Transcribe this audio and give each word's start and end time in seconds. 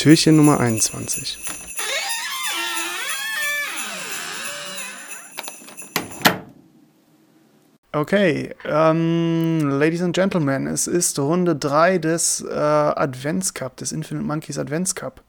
Türchen 0.00 0.34
Nummer 0.34 0.58
21. 0.58 1.38
Okay, 7.92 8.54
ähm, 8.64 9.60
Ladies 9.60 10.00
and 10.00 10.14
Gentlemen, 10.14 10.66
es 10.66 10.86
ist 10.86 11.18
Runde 11.18 11.54
3 11.54 11.98
des 11.98 12.40
äh, 12.40 12.54
Advents 12.54 13.52
Cup, 13.52 13.76
des 13.76 13.92
Infinite 13.92 14.24
Monkeys 14.24 14.56
Advents 14.56 14.94
Cup. 14.94 15.22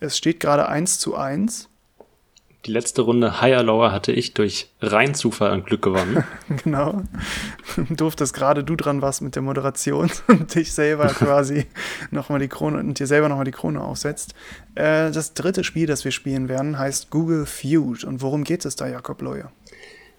Es 0.00 0.18
steht 0.18 0.40
gerade 0.40 0.68
1 0.68 0.98
zu 0.98 1.14
1. 1.14 1.69
Die 2.66 2.72
letzte 2.72 3.02
Runde 3.02 3.40
Higher 3.40 3.62
Lower 3.62 3.90
hatte 3.90 4.12
ich 4.12 4.34
durch 4.34 4.68
rein 4.82 5.14
Zufall 5.14 5.52
und 5.52 5.64
Glück 5.64 5.80
gewonnen. 5.80 6.24
genau. 6.62 7.02
Durftest 7.90 8.34
gerade 8.34 8.62
du 8.62 8.76
dran 8.76 9.00
warst 9.00 9.22
mit 9.22 9.34
der 9.34 9.42
Moderation 9.42 10.10
und 10.28 10.54
dich 10.54 10.72
selber 10.72 11.06
quasi 11.06 11.66
nochmal 12.10 12.40
die 12.40 12.48
Krone 12.48 12.78
und 12.78 12.98
dir 12.98 13.06
selber 13.06 13.30
nochmal 13.30 13.46
die 13.46 13.50
Krone 13.50 13.80
aufsetzt. 13.80 14.34
Äh, 14.74 15.10
das 15.10 15.32
dritte 15.32 15.64
Spiel, 15.64 15.86
das 15.86 16.04
wir 16.04 16.12
spielen 16.12 16.50
werden, 16.50 16.78
heißt 16.78 17.08
Google 17.08 17.46
Feud. 17.46 18.04
Und 18.04 18.20
worum 18.20 18.44
geht 18.44 18.66
es 18.66 18.76
da, 18.76 18.86
Jakob 18.86 19.22
Leue? 19.22 19.50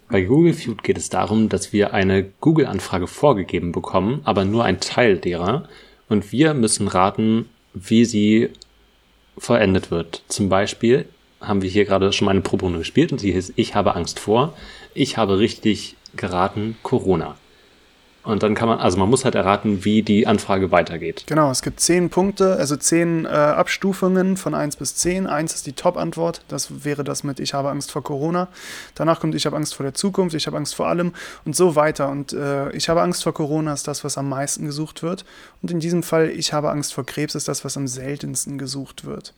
Bei 0.08 0.22
Google 0.22 0.52
Feud 0.52 0.82
geht 0.82 0.98
es 0.98 1.10
darum, 1.10 1.48
dass 1.48 1.72
wir 1.72 1.94
eine 1.94 2.24
Google-Anfrage 2.40 3.06
vorgegeben 3.06 3.70
bekommen, 3.70 4.20
aber 4.24 4.44
nur 4.44 4.64
ein 4.64 4.80
Teil 4.80 5.16
derer. 5.16 5.68
Und 6.08 6.32
wir 6.32 6.54
müssen 6.54 6.88
raten, 6.88 7.48
wie 7.72 8.04
sie 8.04 8.50
vollendet 9.38 9.90
wird. 9.92 10.24
Zum 10.28 10.48
Beispiel 10.48 11.06
haben 11.42 11.62
wir 11.62 11.70
hier 11.70 11.84
gerade 11.84 12.12
schon 12.12 12.26
mal 12.26 12.32
eine 12.32 12.40
Probe 12.40 12.70
gespielt 12.72 13.12
und 13.12 13.18
sie 13.18 13.32
hieß 13.32 13.52
Ich 13.56 13.74
habe 13.74 13.94
Angst 13.94 14.18
vor. 14.18 14.54
Ich 14.94 15.16
habe 15.16 15.38
richtig 15.38 15.96
geraten 16.16 16.76
Corona. 16.82 17.36
Und 18.24 18.44
dann 18.44 18.54
kann 18.54 18.68
man, 18.68 18.78
also 18.78 18.98
man 18.98 19.10
muss 19.10 19.24
halt 19.24 19.34
erraten, 19.34 19.84
wie 19.84 20.02
die 20.02 20.28
Anfrage 20.28 20.70
weitergeht. 20.70 21.24
Genau, 21.26 21.50
es 21.50 21.60
gibt 21.60 21.80
zehn 21.80 22.08
Punkte, 22.08 22.54
also 22.56 22.76
zehn 22.76 23.24
äh, 23.24 23.28
Abstufungen 23.28 24.36
von 24.36 24.54
1 24.54 24.76
bis 24.76 24.94
10. 24.94 25.26
1 25.26 25.54
ist 25.54 25.66
die 25.66 25.72
Top-Antwort, 25.72 26.42
das 26.46 26.84
wäre 26.84 27.02
das 27.02 27.24
mit 27.24 27.40
Ich 27.40 27.52
habe 27.52 27.70
Angst 27.70 27.90
vor 27.90 28.04
Corona. 28.04 28.46
Danach 28.94 29.18
kommt 29.18 29.34
Ich 29.34 29.44
habe 29.44 29.56
Angst 29.56 29.74
vor 29.74 29.82
der 29.82 29.94
Zukunft, 29.94 30.36
Ich 30.36 30.46
habe 30.46 30.56
Angst 30.56 30.76
vor 30.76 30.86
allem 30.86 31.12
und 31.44 31.56
so 31.56 31.74
weiter. 31.74 32.10
Und 32.10 32.32
äh, 32.32 32.70
Ich 32.76 32.88
habe 32.88 33.02
Angst 33.02 33.24
vor 33.24 33.34
Corona 33.34 33.72
ist 33.72 33.88
das, 33.88 34.04
was 34.04 34.16
am 34.16 34.28
meisten 34.28 34.66
gesucht 34.66 35.02
wird. 35.02 35.24
Und 35.60 35.72
in 35.72 35.80
diesem 35.80 36.04
Fall 36.04 36.30
Ich 36.30 36.52
habe 36.52 36.70
Angst 36.70 36.94
vor 36.94 37.04
Krebs 37.04 37.34
ist 37.34 37.48
das, 37.48 37.64
was 37.64 37.76
am 37.76 37.88
seltensten 37.88 38.56
gesucht 38.56 39.04
wird. 39.04 39.34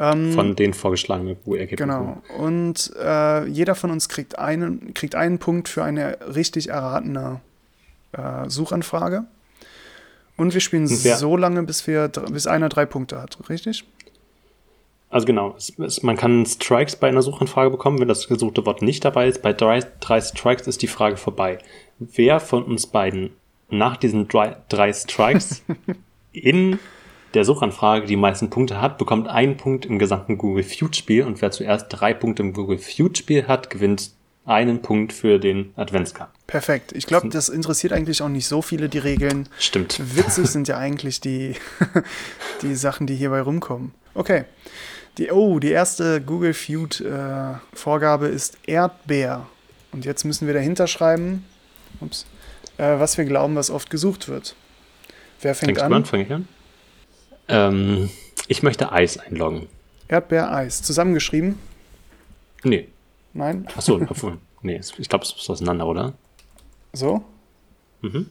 Ähm, 0.00 0.32
von 0.32 0.56
den 0.56 0.72
vorgeschlagenen 0.72 1.36
Ergebnissen. 1.46 1.76
Genau. 1.76 2.22
Und 2.38 2.90
äh, 2.98 3.46
jeder 3.46 3.74
von 3.74 3.90
uns 3.90 4.08
kriegt 4.08 4.38
einen, 4.38 4.94
kriegt 4.94 5.14
einen 5.14 5.38
Punkt 5.38 5.68
für 5.68 5.84
eine 5.84 6.16
richtig 6.34 6.70
erratene 6.70 7.40
äh, 8.12 8.48
Suchanfrage. 8.48 9.24
Und 10.38 10.54
wir 10.54 10.60
spielen 10.62 10.86
ja. 10.86 11.16
so 11.16 11.36
lange, 11.36 11.62
bis, 11.64 11.86
wir, 11.86 12.08
bis 12.08 12.46
einer 12.46 12.70
drei 12.70 12.86
Punkte 12.86 13.20
hat, 13.20 13.36
richtig? 13.50 13.84
Also 15.10 15.26
genau, 15.26 15.54
es, 15.58 15.78
es, 15.78 16.02
man 16.02 16.16
kann 16.16 16.46
Strikes 16.46 16.96
bei 16.96 17.08
einer 17.08 17.20
Suchanfrage 17.20 17.68
bekommen, 17.68 17.98
wenn 17.98 18.08
das 18.08 18.26
gesuchte 18.26 18.64
Wort 18.64 18.80
nicht 18.80 19.04
dabei 19.04 19.28
ist. 19.28 19.42
Bei 19.42 19.52
drei, 19.52 19.80
drei 20.00 20.20
Strikes 20.20 20.66
ist 20.66 20.80
die 20.80 20.86
Frage 20.86 21.18
vorbei. 21.18 21.58
Wer 21.98 22.40
von 22.40 22.62
uns 22.62 22.86
beiden 22.86 23.32
nach 23.68 23.98
diesen 23.98 24.28
drei, 24.28 24.56
drei 24.70 24.94
Strikes 24.94 25.62
in 26.32 26.78
der 27.34 27.44
Suchanfrage 27.44 28.06
die 28.06 28.16
meisten 28.16 28.50
Punkte 28.50 28.80
hat, 28.80 28.98
bekommt 28.98 29.28
einen 29.28 29.56
Punkt 29.56 29.86
im 29.86 29.98
gesamten 29.98 30.38
Google 30.38 30.64
Feud 30.64 30.96
Spiel 30.96 31.24
und 31.24 31.40
wer 31.42 31.50
zuerst 31.50 31.86
drei 31.88 32.14
Punkte 32.14 32.42
im 32.42 32.52
Google 32.52 32.78
Feud 32.78 33.18
Spiel 33.18 33.46
hat, 33.46 33.70
gewinnt 33.70 34.10
einen 34.46 34.82
Punkt 34.82 35.12
für 35.12 35.38
den 35.38 35.72
Adventscup. 35.76 36.30
Perfekt. 36.46 36.92
Ich 36.92 37.06
glaube, 37.06 37.28
das 37.28 37.48
interessiert 37.48 37.92
eigentlich 37.92 38.22
auch 38.22 38.28
nicht 38.28 38.48
so 38.48 38.62
viele, 38.62 38.88
die 38.88 38.98
Regeln. 38.98 39.48
Stimmt. 39.58 40.00
Witzig 40.16 40.48
sind 40.48 40.66
ja 40.66 40.78
eigentlich 40.78 41.20
die, 41.20 41.54
die 42.62 42.74
Sachen, 42.74 43.06
die 43.06 43.14
hierbei 43.14 43.42
rumkommen. 43.42 43.92
Okay. 44.14 44.44
Die, 45.18 45.30
oh, 45.30 45.58
die 45.58 45.70
erste 45.70 46.20
Google 46.20 46.54
Feud-Vorgabe 46.54 48.28
äh, 48.28 48.34
ist 48.34 48.58
Erdbeer. 48.66 49.46
Und 49.92 50.04
jetzt 50.04 50.24
müssen 50.24 50.46
wir 50.46 50.54
dahinter 50.54 50.86
schreiben, 50.86 51.44
ups, 52.00 52.26
äh, 52.78 52.98
was 52.98 53.18
wir 53.18 53.24
glauben, 53.24 53.54
was 53.54 53.70
oft 53.70 53.90
gesucht 53.90 54.28
wird. 54.28 54.54
Wer 55.42 55.54
fängt 55.54 55.70
Fängst 55.70 55.82
an? 55.82 55.92
an? 55.92 56.04
Fange 56.04 56.24
ich 56.24 56.32
an? 56.32 56.48
Ähm, 57.50 58.10
ich 58.48 58.62
möchte 58.62 58.92
Eis 58.92 59.18
einloggen. 59.18 59.66
Erdbeer-Eis. 60.08 60.82
Zusammengeschrieben? 60.82 61.58
Nee. 62.64 62.88
Nein? 63.32 63.66
Achso, 63.76 63.98
nee, 64.62 64.80
ich 64.98 65.08
glaube, 65.08 65.24
es 65.24 65.32
ist 65.32 65.50
auseinander, 65.50 65.86
oder? 65.86 66.14
So? 66.92 67.24
Mhm. 68.02 68.26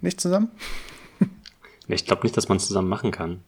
Nicht 0.00 0.20
zusammen? 0.20 0.50
ich 1.88 2.04
glaube 2.04 2.22
nicht, 2.22 2.36
dass 2.36 2.48
man 2.48 2.58
es 2.58 2.66
zusammen 2.66 2.88
machen 2.88 3.10
kann. 3.10 3.42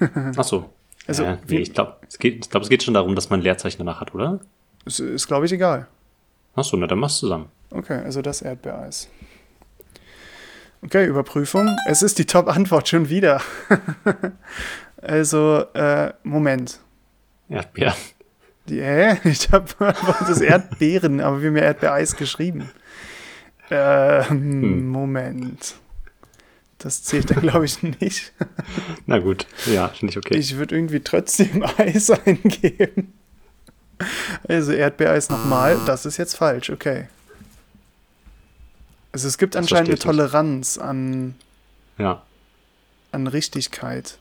Achso. 0.36 0.70
Also, 1.06 1.24
äh, 1.24 1.36
nee, 1.48 1.58
ich 1.58 1.74
glaube, 1.74 1.96
es, 2.08 2.18
geht, 2.18 2.48
glaub, 2.50 2.62
es 2.62 2.68
geht 2.68 2.82
schon 2.82 2.94
darum, 2.94 3.14
dass 3.14 3.28
man 3.28 3.42
Leerzeichen 3.42 3.78
danach 3.78 4.00
hat, 4.00 4.14
oder? 4.14 4.40
Ist, 4.86 5.00
ist 5.00 5.26
glaube 5.26 5.46
ich, 5.46 5.52
egal. 5.52 5.88
Achso, 6.54 6.76
na 6.76 6.86
dann 6.86 6.98
machst 6.98 7.16
du 7.18 7.26
zusammen. 7.26 7.48
Okay, 7.70 8.00
also 8.04 8.22
das 8.22 8.40
Erdbeereis. 8.40 9.08
Okay, 10.84 11.06
Überprüfung. 11.06 11.74
Es 11.86 12.02
ist 12.02 12.18
die 12.18 12.26
Top-Antwort 12.26 12.88
schon 12.88 13.08
wieder. 13.08 13.40
also, 15.02 15.64
äh, 15.72 16.12
Moment. 16.24 16.78
Erdbeer. 17.48 17.96
Die, 18.68 18.80
äh, 18.80 19.16
ich 19.24 19.50
habe 19.50 19.66
das 20.26 20.42
Erdbeeren, 20.42 21.22
aber 21.22 21.40
wir 21.40 21.48
haben 21.48 21.56
ja 21.56 21.62
Erdbeereis 21.62 22.16
geschrieben. 22.16 22.70
Ähm, 23.70 24.28
hm. 24.28 24.88
Moment. 24.88 25.76
Das 26.76 27.02
zählt 27.02 27.30
dann, 27.30 27.40
glaube 27.40 27.64
ich, 27.64 27.82
nicht. 27.82 28.34
Na 29.06 29.20
gut, 29.20 29.46
ja, 29.64 29.88
finde 29.88 30.10
ich 30.10 30.18
okay. 30.18 30.36
Ich 30.36 30.56
würde 30.58 30.74
irgendwie 30.74 31.00
trotzdem 31.00 31.64
Eis 31.78 32.10
eingeben. 32.10 33.14
Also 34.46 34.72
Erdbeereis 34.72 35.30
nochmal, 35.30 35.78
das 35.86 36.04
ist 36.04 36.18
jetzt 36.18 36.36
falsch, 36.36 36.68
okay. 36.68 37.08
Also 39.14 39.28
es 39.28 39.38
gibt 39.38 39.54
anscheinend 39.54 39.90
eine 39.90 39.98
Toleranz 39.98 40.76
an, 40.76 41.36
ja. 41.98 42.22
an 43.12 43.28
Richtigkeit. 43.28 44.18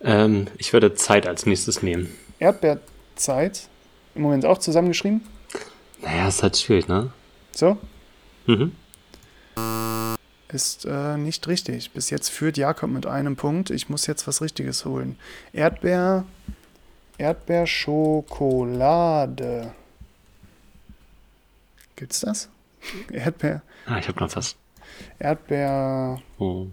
Ähm, 0.00 0.46
ich 0.56 0.72
würde 0.72 0.94
Zeit 0.94 1.26
als 1.26 1.44
nächstes 1.44 1.82
nehmen. 1.82 2.08
Erdbeerzeit? 2.38 3.68
Im 4.14 4.22
Moment 4.22 4.46
auch 4.46 4.56
zusammengeschrieben? 4.56 5.20
Naja, 6.00 6.26
ist 6.26 6.42
halt 6.42 6.56
schwierig, 6.56 6.88
ne? 6.88 7.12
So? 7.54 7.76
Mhm. 8.46 8.72
Ist 10.48 10.86
äh, 10.86 11.18
nicht 11.18 11.46
richtig. 11.48 11.90
Bis 11.90 12.08
jetzt 12.08 12.30
führt 12.30 12.56
Jakob 12.56 12.88
mit 12.88 13.04
einem 13.04 13.36
Punkt. 13.36 13.68
Ich 13.68 13.90
muss 13.90 14.06
jetzt 14.06 14.26
was 14.26 14.40
Richtiges 14.40 14.86
holen. 14.86 15.18
Erdbeer. 15.52 16.24
Erdbeerschokolade. 17.18 19.74
Gibt's 21.96 22.20
das? 22.20 22.48
Erdbeer. 23.10 23.62
Ah, 23.86 23.98
ich 23.98 24.08
habe 24.08 24.20
noch 24.20 24.34
was. 24.34 24.56
Erdbeertorte. 25.18 26.22
Oh. 26.38 26.66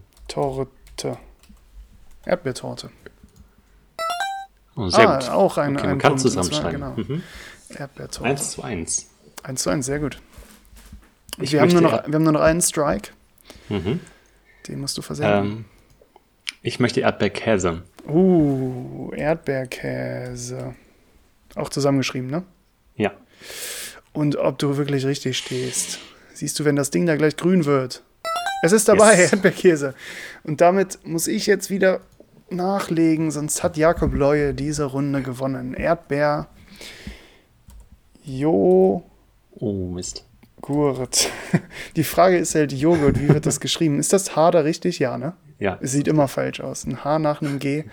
Erdbeertorte. 2.25 2.89
Oh, 4.75 4.89
sehr 4.89 5.09
ah, 5.09 5.19
gut. 5.19 5.29
auch 5.29 5.57
ein, 5.57 5.75
okay, 5.75 5.83
ein 5.83 5.89
man 5.91 5.99
kann 5.99 6.17
zusammenschreiben. 6.17 6.81
Genau. 6.81 6.93
Mhm. 6.95 7.23
Erdbeertorte. 7.69 8.29
1 8.29 8.51
zu 8.51 8.63
1. 8.63 9.09
1 9.43 9.61
zu 9.61 9.69
1, 9.69 9.85
sehr 9.85 9.99
gut. 9.99 10.21
Ich 11.41 11.53
wir, 11.53 11.61
haben 11.61 11.71
nur 11.71 11.81
noch, 11.81 12.07
wir 12.07 12.13
haben 12.13 12.23
nur 12.23 12.33
noch 12.33 12.41
einen 12.41 12.61
Strike. 12.61 13.11
Mhm. 13.69 13.99
Den 14.67 14.79
musst 14.79 14.97
du 14.97 15.01
versenden. 15.01 15.45
Ähm, 15.45 15.65
ich 16.61 16.79
möchte 16.79 17.01
Erdbeerkäse. 17.01 17.83
Uh, 18.07 19.11
Erdbeerkäse. 19.13 20.75
Auch 21.55 21.69
zusammengeschrieben, 21.69 22.29
ne? 22.29 22.43
Ja. 22.95 23.11
Und 24.13 24.37
ob 24.37 24.57
du 24.57 24.77
wirklich 24.77 25.05
richtig 25.05 25.37
stehst. 25.37 25.99
Siehst 26.33 26.59
du, 26.59 26.65
wenn 26.65 26.75
das 26.75 26.89
Ding 26.89 27.05
da 27.05 27.15
gleich 27.15 27.35
grün 27.37 27.65
wird. 27.65 28.03
Es 28.63 28.71
ist 28.71 28.87
dabei, 28.87 29.17
yes. 29.17 29.31
Erdbeerkäse. 29.33 29.93
Und 30.43 30.61
damit 30.61 30.99
muss 31.05 31.27
ich 31.27 31.45
jetzt 31.45 31.69
wieder 31.69 32.01
nachlegen, 32.49 33.31
sonst 33.31 33.63
hat 33.63 33.77
Jakob 33.77 34.13
Leue 34.13 34.53
diese 34.53 34.85
Runde 34.85 35.21
gewonnen. 35.21 35.73
Erdbeer. 35.73 36.47
Jo. 38.23 39.03
Oh, 39.51 39.91
Mist. 39.91 40.25
Gurt. 40.61 41.29
Die 41.95 42.03
Frage 42.03 42.37
ist 42.37 42.55
halt 42.55 42.73
Joghurt, 42.73 43.19
wie 43.19 43.29
wird 43.29 43.45
das 43.45 43.59
geschrieben? 43.61 43.99
Ist 43.99 44.13
das 44.13 44.35
H 44.35 44.51
da 44.51 44.59
richtig? 44.59 44.99
Ja, 44.99 45.17
ne? 45.17 45.33
Ja. 45.57 45.77
Es 45.81 45.91
sieht 45.91 46.07
immer 46.07 46.27
falsch 46.27 46.59
aus. 46.59 46.85
Ein 46.85 47.03
H 47.03 47.19
nach 47.19 47.41
einem 47.41 47.59
G. 47.59 47.85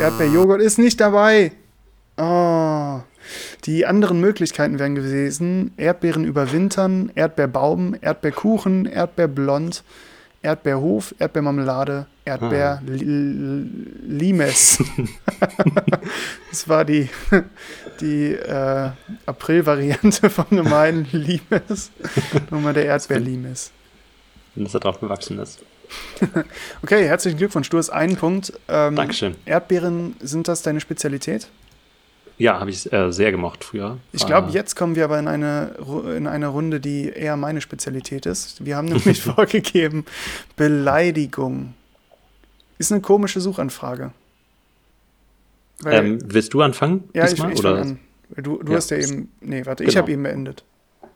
Erdbeerjoghurt 0.00 0.60
ist 0.60 0.78
nicht 0.78 1.00
dabei. 1.00 1.52
Oh. 2.16 3.00
Die 3.64 3.86
anderen 3.86 4.20
Möglichkeiten 4.20 4.78
wären 4.78 4.94
gewesen: 4.94 5.72
Erdbeeren 5.76 6.24
überwintern, 6.24 7.10
Erdbeerbaum, 7.14 7.96
Erdbeerkuchen, 8.00 8.86
Erdbeerblond, 8.86 9.82
Erdbeerhof, 10.42 11.14
Erdbeermarmelade, 11.18 12.06
Erdbeerlimes. 12.24 14.82
Ah. 15.40 15.48
das 16.50 16.68
war 16.68 16.84
die, 16.84 17.08
die 18.00 18.32
äh, 18.32 18.90
April-Variante 19.26 20.30
vom 20.30 20.46
normalen 20.50 21.06
Limes. 21.12 21.90
Nochmal 22.50 22.74
der 22.74 22.86
Erdbeerlimes. 22.86 23.70
Wenn 24.54 24.64
das 24.64 24.72
da 24.72 24.78
drauf 24.78 25.00
gewachsen 25.00 25.38
ist. 25.38 25.60
okay, 26.82 27.06
herzlichen 27.06 27.38
Glückwunsch. 27.38 27.70
Du 27.70 27.78
hast 27.78 27.90
einen 27.90 28.16
Punkt. 28.16 28.52
Ähm, 28.68 28.96
Dankeschön. 28.96 29.36
Erdbeeren, 29.44 30.16
sind 30.20 30.48
das 30.48 30.62
deine 30.62 30.80
Spezialität? 30.80 31.48
Ja, 32.36 32.58
habe 32.58 32.70
ich 32.70 32.92
äh, 32.92 33.12
sehr 33.12 33.30
gemocht 33.30 33.62
früher. 33.62 33.98
Ich 34.12 34.26
glaube, 34.26 34.50
jetzt 34.50 34.74
kommen 34.74 34.96
wir 34.96 35.04
aber 35.04 35.18
in 35.20 35.28
eine, 35.28 35.76
in 36.16 36.26
eine 36.26 36.48
Runde, 36.48 36.80
die 36.80 37.08
eher 37.08 37.36
meine 37.36 37.60
Spezialität 37.60 38.26
ist. 38.26 38.64
Wir 38.64 38.76
haben 38.76 38.86
nämlich 38.88 39.22
vorgegeben, 39.22 40.04
Beleidigung. 40.56 41.74
Ist 42.78 42.90
eine 42.90 43.00
komische 43.02 43.40
Suchanfrage. 43.40 44.10
Weil, 45.80 45.94
Ähm, 46.06 46.18
willst 46.24 46.52
du 46.54 46.62
anfangen? 46.62 47.04
ja, 47.14 47.24
ich, 47.24 47.30
diesmal, 47.30 47.52
ich 47.52 47.58
oder? 47.60 47.76
fange 47.78 47.98
an. 48.36 48.42
Du, 48.42 48.62
du 48.62 48.72
Ja. 48.72 48.78
hast 48.78 48.90
ja 48.90 48.96
eben. 48.96 49.30
Nee, 49.40 49.64
warte, 49.66 49.84
ich 49.84 49.90
Genau. 49.90 50.02
habe 50.02 50.12
eben 50.12 50.22
beendet. 50.24 50.64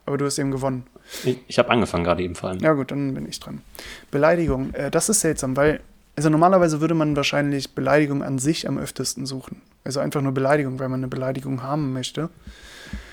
Aber 0.07 0.19
du 0.19 0.25
hast 0.25 0.39
eben 0.39 0.51
gewonnen. 0.51 0.85
Ich, 1.25 1.39
ich 1.49 1.59
habe 1.59 1.71
angefangen 1.71 2.05
gerade 2.05 2.23
eben 2.23 2.35
vor 2.35 2.51
allem. 2.51 2.61
Ja, 2.61 2.73
gut, 2.75 2.91
dann 2.91 3.15
bin 3.15 3.29
ich 3.29 3.41
dran. 3.41 3.61
Beleidigung. 4.11 4.73
Äh, 4.75 4.91
das 4.91 5.09
ist 5.09 5.21
seltsam, 5.21 5.57
weil. 5.57 5.81
Also 6.17 6.31
normalerweise 6.31 6.81
würde 6.81 6.95
man 6.95 7.15
wahrscheinlich 7.15 7.75
Beleidigung 7.77 8.25
an 8.25 8.39
sich 8.41 8.67
am 8.69 8.77
öftesten 8.79 9.25
suchen. 9.25 9.63
Also 9.89 10.01
einfach 10.01 10.21
nur 10.21 10.33
Beleidigung, 10.33 10.79
weil 10.79 10.91
man 10.91 11.01
eine 11.01 11.09
Beleidigung 11.09 11.63
haben 11.63 11.95
möchte. 11.95 12.29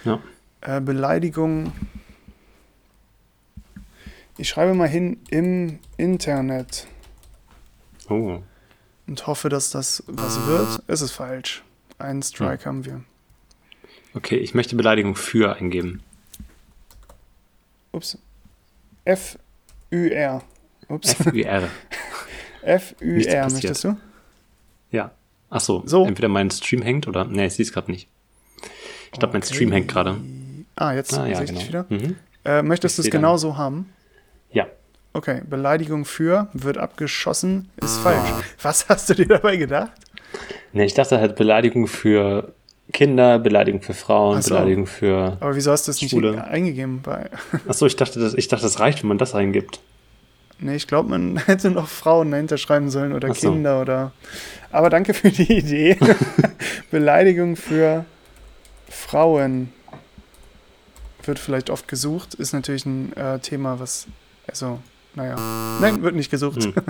Ja. 0.04 0.20
Äh, 0.60 0.82
Beleidigung. 0.82 1.72
Ich 4.38 4.50
schreibe 4.50 4.74
mal 4.74 4.90
hin 4.90 5.22
im 5.30 5.80
Internet 5.96 6.86
Oh. 8.10 8.42
und 9.08 9.26
hoffe, 9.26 9.48
dass 9.48 9.70
das 9.70 10.04
was 10.08 10.46
wird. 10.48 10.84
Es 10.88 11.00
ist 11.00 11.14
falsch. 11.14 11.64
Einen 11.98 12.22
Strike 12.22 12.66
haben 12.66 12.84
wir. 12.84 13.02
Okay, 14.14 14.36
ich 14.36 14.54
möchte 14.54 14.76
Beleidigung 14.76 15.16
für 15.16 15.56
eingeben. 15.56 16.04
Ups. 17.94 18.18
F-U-R. 19.06 20.42
Ups. 20.90 21.10
F-U-R, 21.22 21.70
passiert. 22.62 23.52
möchtest 23.54 23.84
du? 23.86 23.98
ja. 24.92 25.12
Ach 25.56 25.62
so. 25.62 25.84
So. 25.86 26.06
Entweder 26.06 26.28
mein 26.28 26.52
Stream 26.52 26.82
hängt 26.82 27.08
oder. 27.08 27.24
Nee, 27.24 27.46
ich 27.46 27.54
sehe 27.54 27.64
es 27.64 27.72
gerade 27.72 27.90
nicht. 27.90 28.10
Ich 29.14 29.20
glaube, 29.20 29.32
mein 29.32 29.42
Stream 29.44 29.72
hängt 29.72 29.88
gerade. 29.88 30.18
Ah, 30.76 30.92
jetzt 30.94 31.18
Ah, 31.18 31.26
ja, 31.26 31.36
sehe 31.38 31.46
ich 31.46 31.52
dich 31.52 31.68
wieder. 31.70 31.86
genau. 31.88 32.04
Mhm. 32.08 32.16
Äh, 32.44 32.62
möchtest 32.62 32.98
du 32.98 33.04
es 33.04 33.10
genau 33.10 33.38
so 33.38 33.56
haben? 33.56 33.90
Ja. 34.52 34.68
Okay, 35.14 35.44
Beleidigung 35.50 36.04
für 36.04 36.50
wird 36.52 36.78
abgeschossen, 36.78 37.70
ist 37.78 37.98
falsch. 38.00 38.30
Was 38.62 38.90
hast 38.90 39.10
du 39.10 39.14
dir 39.14 39.28
dabei 39.28 39.56
gedacht? 39.56 39.92
Nee, 40.74 40.84
ich 40.84 40.94
dachte 40.94 41.22
halt 41.22 41.38
Beleidigung 41.38 41.88
für 41.88 42.52
Kinder, 42.92 43.40
Beleidigung 43.40 43.82
für 43.82 43.94
Frauen, 43.94 44.40
Ach 44.40 44.44
so. 44.44 44.56
Beleidigung 44.56 44.88
für. 44.88 45.38
Aber 45.40 45.56
wieso 45.56 45.72
hast 45.72 45.88
du 45.88 45.92
es 45.92 46.02
nicht 46.02 46.14
eingegeben? 46.14 47.02
Bei 47.02 47.30
Achso, 47.66 47.86
ich 47.86 47.96
dachte, 47.96 48.20
das, 48.20 48.34
ich 48.34 48.50
dachte, 48.50 48.64
das 48.64 48.82
reicht, 48.82 49.02
wenn 49.04 49.08
man 49.08 49.18
das 49.18 49.34
eingibt. 49.34 49.80
Nee, 50.60 50.76
ich 50.76 50.88
glaube, 50.88 51.10
man 51.10 51.38
hätte 51.46 51.72
noch 51.72 51.88
Frauen 51.88 52.32
dahinter 52.32 52.58
schreiben 52.58 52.90
sollen 52.90 53.14
oder 53.14 53.34
so. 53.34 53.52
Kinder 53.52 53.82
oder. 53.82 54.12
Aber 54.72 54.90
danke 54.90 55.14
für 55.14 55.32
die 55.32 55.58
Idee. 55.58 55.98
Beleidigung 56.92 57.56
für 57.56 58.06
Frauen 58.90 59.72
wird 61.24 61.40
vielleicht 61.40 61.70
oft 61.70 61.88
gesucht. 61.88 62.36
Ist 62.36 62.54
natürlich 62.54 62.86
ein 62.86 63.14
äh, 63.16 63.40
Thema, 63.40 63.80
was. 63.80 64.08
Also, 64.48 64.80
naja. 65.16 65.36
Nein, 65.82 66.02
wird 66.04 66.16
nicht 66.16 66.30
gesucht. 66.32 66.64
Hm. 66.64 66.74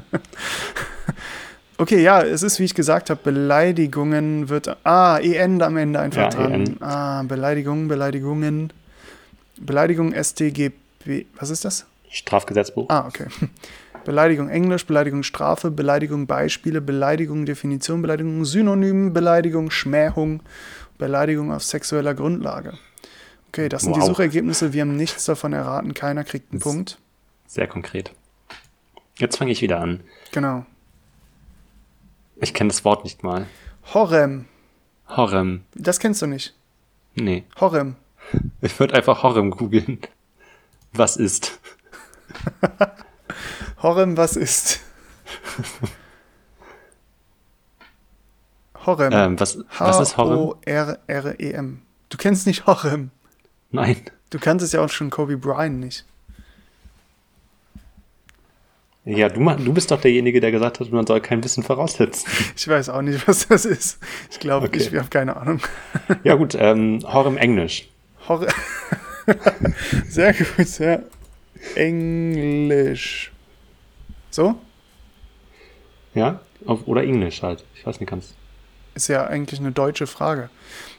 Okay, 1.78 2.02
ja, 2.02 2.22
es 2.22 2.42
ist, 2.42 2.58
wie 2.60 2.64
ich 2.64 2.74
gesagt 2.74 3.10
habe, 3.10 3.20
Beleidigungen 3.22 4.48
wird. 4.48 4.78
Ah, 4.86 5.18
EN 5.18 5.62
am 5.62 5.76
Ende 5.76 6.00
einfach 6.00 6.22
Ja, 6.22 6.30
dran. 6.30 6.54
EN. 6.54 6.82
Ah, 6.82 7.24
Beleidigungen, 7.24 7.90
Beleidigungen. 7.90 8.72
Beleidigung 9.60 10.14
StGB. 10.14 11.26
Was 11.38 11.50
ist 11.50 11.66
das? 11.66 11.86
Strafgesetzbuch. 12.16 12.90
Ah, 12.90 13.08
okay. 13.08 13.28
Beleidigung 14.06 14.50
Englisch, 14.50 14.86
Beleidigung 14.86 15.24
Strafe, 15.24 15.72
Beleidigung 15.72 16.28
Beispiele, 16.28 16.80
Beleidigung 16.80 17.46
Definition, 17.46 18.02
Beleidigung 18.02 18.46
Synonym, 18.46 19.14
Beleidigung 19.14 19.72
Schmähung, 19.72 20.42
Beleidigung 20.98 21.52
auf 21.52 21.64
sexueller 21.64 22.14
Grundlage. 22.14 22.74
Okay, 23.50 23.68
das 23.68 23.82
sind 23.84 23.96
die 23.96 24.02
Wow. 24.02 24.08
Suchergebnisse. 24.10 24.74
Wir 24.74 24.82
haben 24.82 24.96
nichts 24.96 25.26
davon 25.26 25.54
erraten. 25.54 25.94
Keiner 25.94 26.24
kriegt 26.24 26.52
einen 26.52 26.62
Punkt. 26.62 27.00
Sehr 27.48 27.68
konkret. 27.68 28.12
Jetzt 29.18 29.38
fange 29.38 29.52
ich 29.52 29.62
wieder 29.62 29.80
an. 29.80 30.02
Genau. 30.32 30.66
Ich 32.38 32.54
kenne 32.54 32.68
das 32.68 32.84
Wort 32.86 33.06
nicht 33.06 33.24
mal. 33.24 33.48
Horem. 33.94 34.46
Horem. 35.08 35.64
Das 35.74 36.00
kennst 36.00 36.22
du 36.22 36.28
nicht. 36.28 36.54
Nee. 37.16 37.44
Horem. 37.60 37.96
Ich 38.62 38.78
würde 38.80 38.94
einfach 38.94 39.24
Horem 39.24 39.52
googeln. 39.52 40.00
Was 40.92 41.16
ist? 41.16 41.60
Horem, 43.82 44.18
was 44.18 44.36
ist? 44.36 44.80
Horem. 48.86 49.12
Ähm, 49.14 49.40
was, 49.40 49.58
was 49.78 50.00
ist 50.00 50.18
Horem? 50.18 50.38
H-O-R-R-E-M. 50.66 51.82
Du 52.10 52.18
kennst 52.18 52.46
nicht 52.48 52.68
Horem. 52.68 53.12
Nein. 53.72 53.98
Du 54.30 54.40
kanntest 54.40 54.74
ja 54.74 54.82
auch 54.82 54.90
schon 54.90 55.10
Kobe 55.10 55.38
Bryant 55.38 55.80
nicht. 55.80 56.06
Ja, 59.06 59.30
du, 59.30 59.40
du 59.64 59.74
bist 59.74 59.92
doch 59.92 60.02
derjenige, 60.02 60.42
der 60.42 60.52
gesagt 60.52 60.80
hat, 60.80 60.92
man 60.92 61.06
soll 61.06 61.22
kein 61.22 61.44
Wissen 61.44 61.62
voraussetzen. 61.64 62.28
Ich 62.56 62.68
weiß 62.68 62.90
auch 62.90 63.02
nicht, 63.04 63.28
was 63.28 63.48
das 63.48 63.66
ist. 63.66 64.00
Ich 64.32 64.40
glaube, 64.40 64.66
Okay. 64.68 64.78
ich 64.80 64.96
habe 64.96 65.10
keine 65.10 65.38
Ahnung. 65.38 65.60
Ja 66.24 66.34
gut, 66.36 66.56
ähm, 66.58 67.02
Horem 67.04 67.38
Englisch. 67.38 67.88
Horror. 68.28 68.48
Sehr 70.10 70.34
gut, 70.34 70.80
ja. 70.80 71.00
Englisch. 71.75 73.31
So? 74.30 74.56
Ja? 76.13 76.40
Auf, 76.66 76.88
oder 76.88 77.04
Englisch 77.04 77.42
halt. 77.42 77.63
Ich 77.75 77.86
weiß 77.86 78.00
nicht 78.00 78.10
ganz. 78.10 78.34
Ist 78.96 79.07
ja 79.10 79.28
eigentlich 79.28 79.60
eine 79.60 79.72
deutsche 79.72 80.07
Frage. 80.07 80.50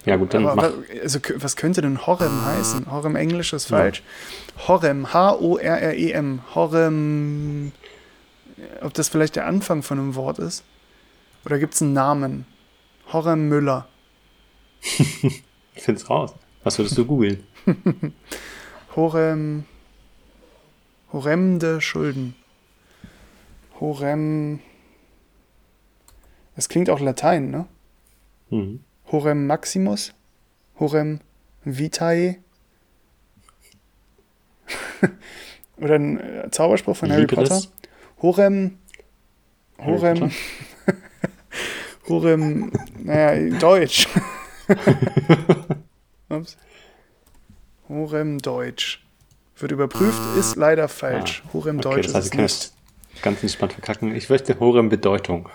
Ja 0.05 0.17
gut, 0.17 0.35
dann 0.35 0.47
Aber 0.47 0.55
mach. 0.55 1.01
also, 1.03 1.19
was 1.37 1.57
könnte 1.57 1.81
denn 1.81 2.07
Horem 2.07 2.45
heißen? 2.45 2.91
Horem 2.91 3.17
Englisch 3.17 3.53
ist 3.55 3.67
falsch. 3.67 4.03
Horem, 4.69 5.13
H-O-R-R-E-M. 5.13 6.41
Horem. 6.55 7.73
Ob 8.83 8.93
das 8.95 9.09
vielleicht 9.09 9.37
der 9.37 9.47
Anfang 9.47 9.83
von 9.83 9.99
einem 9.99 10.15
Wort 10.15 10.39
ist? 10.39 10.63
Oder 11.45 11.59
gibt 11.59 11.75
es 11.75 11.83
einen 11.83 11.95
Namen? 11.95 12.47
Horem 13.13 13.49
Müller. 13.49 13.89
Ich 14.83 15.43
find's 15.83 16.09
raus. 16.11 16.35
Was 16.65 16.79
würdest 16.79 16.99
du 16.99 17.07
googeln? 17.07 17.43
Horem. 18.97 19.65
Horremde 21.13 21.81
Schulden. 21.81 22.35
Horem. 23.81 24.61
Das 26.55 26.69
klingt 26.69 26.91
auch 26.91 27.01
Latein, 27.01 27.51
ne? 27.51 27.67
Hm. 28.51 28.81
Horem 29.11 29.47
Maximus. 29.47 30.15
Horem 30.79 31.21
Vitae. 31.65 32.39
Oder 35.77 35.95
ein 35.97 36.19
äh, 36.19 36.51
Zauberspruch 36.51 36.97
von 36.97 37.13
Harry? 37.13 37.27
Potter. 37.27 37.61
Horem. 38.23 38.79
Horem. 39.79 40.33
Horem. 42.09 42.73
Naja, 42.99 43.59
Deutsch. 43.59 44.09
Ups. 46.29 46.57
Horem 47.89 48.39
Deutsch. 48.39 49.06
Wird 49.59 49.73
überprüft, 49.73 50.21
ist 50.39 50.57
leider 50.57 50.89
falsch. 50.89 51.43
Horem 51.53 51.79
Ah, 51.79 51.81
Okay, 51.87 51.97
Deutsch 51.97 52.07
das 52.07 52.15
heißt, 52.15 52.27
ist 52.27 52.35
nicht. 52.35 52.73
es 53.15 53.23
ganz 53.23 53.43
entspannt 53.43 53.73
verkacken. 53.73 54.15
Ich 54.15 54.29
möchte 54.29 54.59
Horem 54.61 54.89
Bedeutung. 54.91 55.49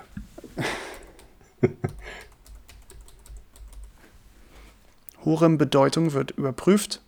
Horem 5.26 5.58
Bedeutung 5.58 6.14
wird 6.14 6.32
überprüft, 6.32 7.02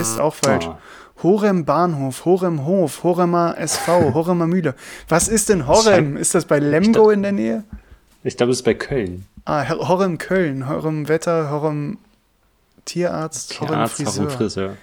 ist 0.00 0.20
auch 0.20 0.34
falsch. 0.34 0.66
Ah. 0.66 0.78
Horem 1.22 1.64
Bahnhof, 1.64 2.24
Horem 2.26 2.64
Hof, 2.66 3.02
Horemer 3.02 3.56
SV, 3.58 4.12
Horemer 4.14 4.46
Mühle. 4.52 4.74
Was 5.08 5.28
ist 5.28 5.48
denn 5.48 5.66
Horem? 5.66 6.16
Ist 6.16 6.34
das 6.34 6.44
bei 6.44 6.58
Lemgo 6.58 7.10
in 7.10 7.22
der 7.22 7.32
Nähe? 7.32 7.64
Ich 8.22 8.36
glaube, 8.36 8.52
es 8.52 8.58
ist 8.58 8.64
bei 8.64 8.74
Köln. 8.74 9.26
Ah, 9.46 9.66
Horem 9.68 10.18
Köln, 10.18 10.68
Horem 10.68 11.08
Wetter, 11.08 11.50
Horem 11.50 11.98
Tierarzt, 12.84 13.58
Horem 13.60 13.68
Tierarzt, 13.70 13.94
Friseur. 13.96 14.24
Horem 14.26 14.30
Friseur. 14.36 14.76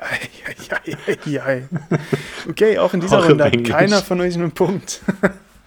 Eieieiei. 0.00 1.68
Okay, 2.48 2.78
auch 2.78 2.94
in 2.94 3.00
dieser 3.00 3.18
Horem 3.18 3.40
Runde 3.40 3.44
hat 3.44 3.64
keiner 3.64 4.02
von 4.02 4.20
euch 4.20 4.34
einen 4.34 4.52
Punkt. 4.52 5.00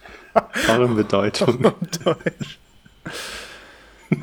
Horem 0.68 0.96
Bedeutung. 0.96 1.62
Deutsch. 1.62 2.58
Ich 4.10 4.18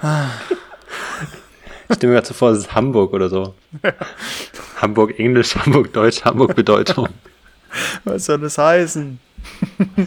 stelle 1.97 2.13
mir 2.13 2.17
gerade 2.17 2.27
so 2.27 2.33
vor, 2.33 2.51
es 2.51 2.59
ist 2.59 2.73
Hamburg 2.75 3.13
oder 3.13 3.29
so. 3.29 3.55
Hamburg 4.81 5.19
Englisch, 5.19 5.55
Hamburg 5.55 5.91
Deutsch, 5.93 6.23
Hamburg 6.23 6.55
Bedeutung. 6.55 7.09
Was 8.03 8.25
soll 8.25 8.39
das 8.39 8.57
heißen? 8.57 9.19
äh, 9.79 10.05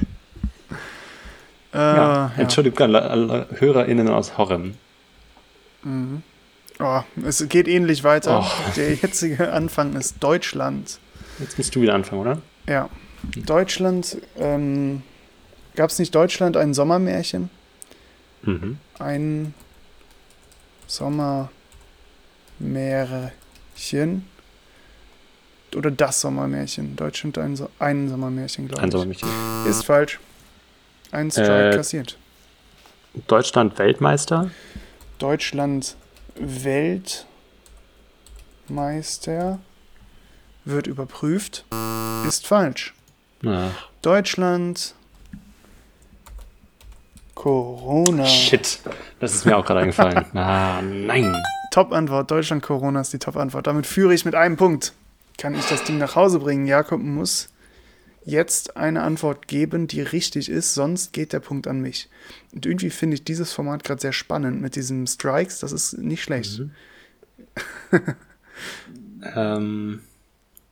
Ja. 1.72 1.94
ja. 1.96 2.32
Entschuldigung, 2.36 2.94
alle 2.94 3.46
HörerInnen 3.58 4.08
aus 4.08 4.36
Horem. 4.38 4.74
Oh, 6.80 7.00
es 7.24 7.46
geht 7.48 7.68
ähnlich 7.68 8.02
weiter. 8.04 8.40
Oh. 8.44 8.70
Der 8.76 8.94
jetzige 8.94 9.52
Anfang 9.52 9.94
ist 9.96 10.16
Deutschland. 10.20 10.98
Jetzt 11.38 11.56
musst 11.58 11.74
du 11.74 11.80
wieder 11.80 11.94
anfangen, 11.94 12.20
oder? 12.20 12.42
Ja. 12.68 12.88
Deutschland, 13.36 14.18
ähm, 14.36 15.02
Gab 15.76 15.90
es 15.90 15.98
nicht 15.98 16.14
Deutschland 16.14 16.56
ein 16.56 16.72
Sommermärchen? 16.72 17.50
Mhm. 18.42 18.78
Ein 19.00 19.54
Sommermärchen. 20.86 21.48
Oder 25.74 25.90
das 25.90 26.20
Sommermärchen. 26.20 26.94
Deutschland 26.94 27.38
ein, 27.38 27.56
so 27.56 27.68
ein 27.80 28.08
Sommermärchen, 28.08 28.68
glaube 28.68 28.82
Ein 28.82 28.88
ich. 28.88 28.92
Sommermärchen. 28.92 29.28
Ist 29.68 29.84
falsch. 29.84 30.20
Ein 31.10 31.30
Strike 31.32 31.70
Äh, 31.70 31.76
kassiert. 31.76 32.16
Deutschland 33.26 33.76
Weltmeister. 33.78 34.50
Deutschland 35.18 35.96
Weltmeister 36.36 37.24
wird 40.64 40.86
überprüft. 40.86 41.64
Ist 42.26 42.46
falsch. 42.46 42.94
Ach, 43.46 43.70
Deutschland 44.02 44.94
Corona. 47.34 48.26
shit. 48.26 48.80
Das 49.20 49.34
ist 49.34 49.44
mir 49.44 49.56
auch 49.56 49.64
gerade 49.64 49.80
eingefallen. 49.80 50.24
Ah, 50.34 50.80
nein. 50.82 51.36
Top-Antwort. 51.70 52.30
Deutschland 52.30 52.62
Corona 52.62 53.00
ist 53.00 53.12
die 53.12 53.18
Top-Antwort. 53.18 53.66
Damit 53.66 53.86
führe 53.86 54.14
ich 54.14 54.24
mit 54.24 54.34
einem 54.34 54.56
Punkt. 54.56 54.92
Kann 55.36 55.54
ich 55.54 55.66
das 55.66 55.84
Ding 55.84 55.98
nach 55.98 56.16
Hause 56.16 56.38
bringen? 56.38 56.66
Jakob 56.66 57.02
muss 57.02 57.48
jetzt 58.24 58.76
eine 58.76 59.02
Antwort 59.02 59.48
geben, 59.48 59.86
die 59.86 60.00
richtig 60.00 60.48
ist, 60.48 60.74
sonst 60.74 61.12
geht 61.12 61.32
der 61.32 61.40
Punkt 61.40 61.66
an 61.66 61.80
mich. 61.80 62.08
Und 62.52 62.66
irgendwie 62.66 62.90
finde 62.90 63.14
ich 63.14 63.24
dieses 63.24 63.52
Format 63.52 63.84
gerade 63.84 64.00
sehr 64.00 64.12
spannend 64.12 64.60
mit 64.60 64.76
diesen 64.76 65.06
Strikes. 65.06 65.58
Das 65.60 65.72
ist 65.72 65.98
nicht 65.98 66.22
schlecht. 66.22 66.60
Mhm. 66.60 66.70
Ähm, 69.34 70.00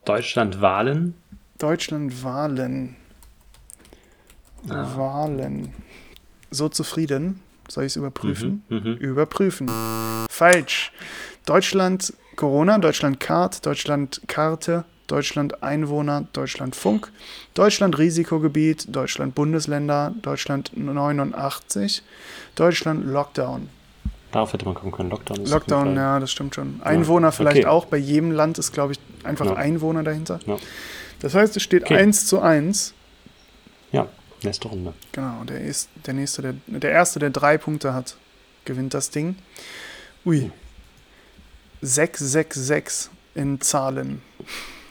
Deutschland 0.04 0.61
Wahlen. 0.61 1.14
Deutschland 1.59 2.23
Wahlen. 2.23 2.97
Ah. 4.68 4.97
Wahlen. 4.97 5.73
So 6.50 6.68
zufrieden? 6.68 7.40
Soll 7.68 7.85
ich 7.85 7.92
es 7.92 7.97
überprüfen? 7.97 8.62
Mhm, 8.68 8.76
mhm. 8.76 8.97
Überprüfen. 8.97 9.71
Falsch. 10.28 10.92
Deutschland 11.47 12.12
Corona, 12.37 12.78
Deutschland 12.78 13.21
Kart, 13.21 13.64
Deutschland 13.64 14.23
Karte, 14.26 14.85
Deutschland 15.12 15.62
Einwohner, 15.62 16.25
Deutschland 16.33 16.75
Funk, 16.75 17.12
Deutschland 17.52 17.99
Risikogebiet, 17.99 18.87
Deutschland 18.88 19.35
Bundesländer, 19.35 20.14
Deutschland 20.23 20.75
89, 20.75 22.02
Deutschland 22.54 23.04
Lockdown. 23.04 23.69
Darauf 24.31 24.54
hätte 24.54 24.64
man 24.64 24.73
kommen 24.73 24.90
können. 24.90 25.11
Lockdown 25.11 25.42
ist 25.42 25.50
Lockdown, 25.50 25.97
ja, 25.97 26.19
das 26.19 26.33
stimmt 26.33 26.54
schon. 26.54 26.81
Einwohner 26.83 27.31
vielleicht 27.31 27.59
okay. 27.59 27.66
auch. 27.66 27.85
Bei 27.85 27.99
jedem 27.99 28.31
Land 28.31 28.57
ist, 28.57 28.73
glaube 28.73 28.95
ich, 28.95 29.00
einfach 29.23 29.45
Ja. 29.45 29.57
Einwohner 29.57 30.02
dahinter. 30.02 30.40
Ja. 30.47 30.57
Das 31.21 31.35
heißt, 31.35 31.59
es 31.59 31.62
steht 31.62 31.83
Okay. 31.83 31.97
1 31.97 32.26
zu 32.26 32.40
1. 32.40 32.95
Ja, 33.92 34.09
nächste 34.42 34.69
Runde. 34.69 34.95
Genau, 35.12 35.45
der 35.45 35.61
ist 35.61 35.90
der 36.07 36.14
nächste, 36.14 36.40
der, 36.40 36.54
der 36.69 36.90
erste, 36.90 37.19
der 37.19 37.28
drei 37.28 37.59
Punkte 37.59 37.92
hat, 37.92 38.16
gewinnt 38.64 38.95
das 38.95 39.11
Ding. 39.11 39.37
Ui. 40.25 40.50
666 41.83 43.11
in 43.35 43.61
Zahlen. 43.61 44.23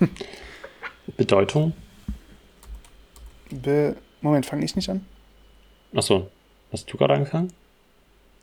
Bedeutung. 1.18 1.74
Be 3.50 3.96
Moment, 4.22 4.46
fange 4.46 4.64
ich 4.64 4.76
nicht 4.76 4.90
an? 4.90 5.06
Achso, 5.96 6.30
hast 6.72 6.92
du 6.92 6.98
gerade 6.98 7.16
angefangen? 7.16 7.52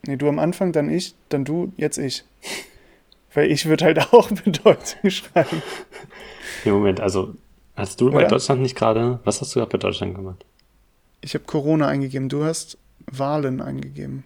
Nee, 0.06 0.16
du 0.16 0.28
am 0.28 0.38
Anfang, 0.38 0.72
dann 0.72 0.90
ich, 0.90 1.14
dann 1.28 1.44
du, 1.44 1.72
jetzt 1.76 1.98
ich. 1.98 2.24
Weil 3.34 3.50
ich 3.50 3.66
würde 3.66 3.84
halt 3.84 4.12
auch 4.12 4.28
Bedeutung 4.44 5.10
schreiben. 5.10 5.62
Nee, 6.64 6.70
Moment, 6.72 7.00
also 7.00 7.34
hast 7.76 8.00
du 8.00 8.10
bei 8.10 8.18
Oder? 8.18 8.28
Deutschland 8.28 8.62
nicht 8.62 8.74
gerade, 8.76 9.20
was 9.24 9.40
hast 9.40 9.54
du 9.54 9.60
gerade 9.60 9.70
bei 9.70 9.78
Deutschland 9.78 10.14
gemacht? 10.14 10.44
Ich 11.20 11.34
habe 11.34 11.44
Corona 11.44 11.88
eingegeben, 11.88 12.28
du 12.28 12.44
hast 12.44 12.78
Wahlen 13.06 13.60
eingegeben. 13.60 14.24